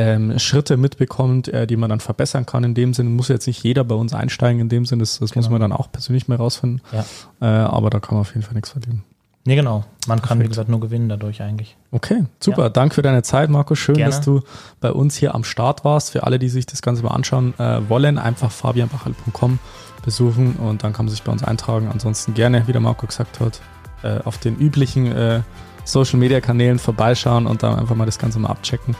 ähm, 0.00 0.38
Schritte 0.38 0.76
mitbekommt, 0.76 1.48
äh, 1.48 1.66
die 1.66 1.76
man 1.76 1.90
dann 1.90 2.00
verbessern 2.00 2.46
kann. 2.46 2.64
In 2.64 2.74
dem 2.74 2.94
Sinne 2.94 3.10
muss 3.10 3.28
jetzt 3.28 3.46
nicht 3.46 3.62
jeder 3.62 3.84
bei 3.84 3.94
uns 3.94 4.14
einsteigen. 4.14 4.60
In 4.60 4.68
dem 4.68 4.86
Sinne, 4.86 5.00
das, 5.02 5.18
das 5.18 5.34
muss 5.34 5.46
Genau. 5.46 5.50
man 5.58 5.60
dann 5.60 5.72
auch 5.72 5.90
persönlich 5.92 6.28
mal 6.28 6.36
rausfinden. 6.36 6.80
Ja. 6.92 7.04
Äh, 7.40 7.46
aber 7.66 7.90
da 7.90 8.00
kann 8.00 8.14
man 8.14 8.22
auf 8.22 8.30
jeden 8.34 8.42
Fall 8.42 8.54
nichts 8.54 8.70
verlieren. 8.70 9.02
Nee, 9.46 9.56
genau. 9.56 9.84
Man 10.06 10.18
kann, 10.20 10.38
wie 10.38 10.42
Perfekt. 10.42 10.48
gesagt, 10.50 10.68
nur 10.68 10.80
gewinnen 10.80 11.08
dadurch 11.08 11.40
eigentlich. 11.42 11.76
Okay, 11.92 12.24
super. 12.40 12.64
Ja. 12.64 12.68
Danke 12.68 12.94
für 12.96 13.02
deine 13.02 13.22
Zeit, 13.22 13.48
Marco. 13.48 13.74
Schön, 13.74 13.94
Gerne. 13.96 14.10
dass 14.14 14.20
du 14.20 14.42
bei 14.80 14.92
uns 14.92 15.16
hier 15.16 15.34
am 15.34 15.44
Start 15.44 15.82
warst. 15.84 16.10
Für 16.10 16.24
alle, 16.24 16.38
die 16.38 16.50
sich 16.50 16.66
das 16.66 16.82
Ganze 16.82 17.02
mal 17.02 17.12
anschauen 17.12 17.54
äh, 17.58 17.80
wollen, 17.88 18.18
einfach 18.18 18.50
fabianbachel.com 18.50 19.58
besuchen 20.04 20.56
und 20.56 20.84
dann 20.84 20.92
kann 20.92 21.06
man 21.06 21.10
sich 21.10 21.22
bei 21.22 21.32
uns 21.32 21.42
eintragen. 21.42 21.88
Ansonsten 21.92 22.34
gerne, 22.34 22.66
wie 22.66 22.72
der 22.72 22.80
Marco 22.80 23.06
gesagt 23.06 23.40
hat, 23.40 23.60
äh, 24.02 24.18
auf 24.24 24.38
den 24.38 24.56
üblichen 24.58 25.10
äh, 25.12 25.40
Social 25.84 26.18
Media 26.18 26.40
Kanälen 26.40 26.78
vorbeischauen 26.78 27.46
und 27.46 27.62
dann 27.62 27.78
einfach 27.78 27.94
mal 27.94 28.06
das 28.06 28.18
Ganze 28.18 28.38
mal 28.38 28.48
abchecken. 28.48 28.94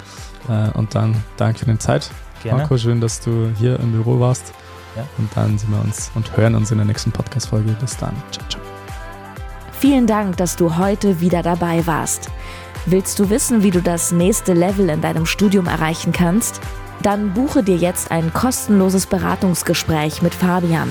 Äh, 0.48 0.70
und 0.76 0.94
dann 0.94 1.22
danke 1.36 1.60
für 1.60 1.66
deine 1.66 1.78
Zeit. 1.78 2.10
Gerne. 2.42 2.60
Marco, 2.60 2.78
schön, 2.78 3.00
dass 3.00 3.20
du 3.20 3.50
hier 3.58 3.78
im 3.80 3.92
Büro 3.92 4.18
warst. 4.20 4.52
Ja. 4.96 5.04
Und 5.18 5.28
dann 5.36 5.58
sehen 5.58 5.70
wir 5.70 5.80
uns 5.80 6.10
und 6.14 6.36
hören 6.36 6.54
uns 6.54 6.70
in 6.70 6.78
der 6.78 6.86
nächsten 6.86 7.12
Podcast-Folge. 7.12 7.76
Bis 7.80 7.96
dann. 7.96 8.14
Ciao, 8.30 8.46
ciao. 8.48 8.62
Vielen 9.72 10.06
Dank, 10.06 10.36
dass 10.36 10.56
du 10.56 10.76
heute 10.76 11.20
wieder 11.20 11.42
dabei 11.42 11.86
warst. 11.86 12.28
Willst 12.86 13.18
du 13.18 13.30
wissen, 13.30 13.62
wie 13.62 13.70
du 13.70 13.80
das 13.80 14.10
nächste 14.10 14.52
Level 14.52 14.88
in 14.88 15.00
deinem 15.00 15.26
Studium 15.26 15.66
erreichen 15.66 16.12
kannst? 16.12 16.60
Dann 17.02 17.32
buche 17.32 17.62
dir 17.62 17.76
jetzt 17.76 18.10
ein 18.10 18.32
kostenloses 18.32 19.06
Beratungsgespräch 19.06 20.22
mit 20.22 20.34
Fabian. 20.34 20.90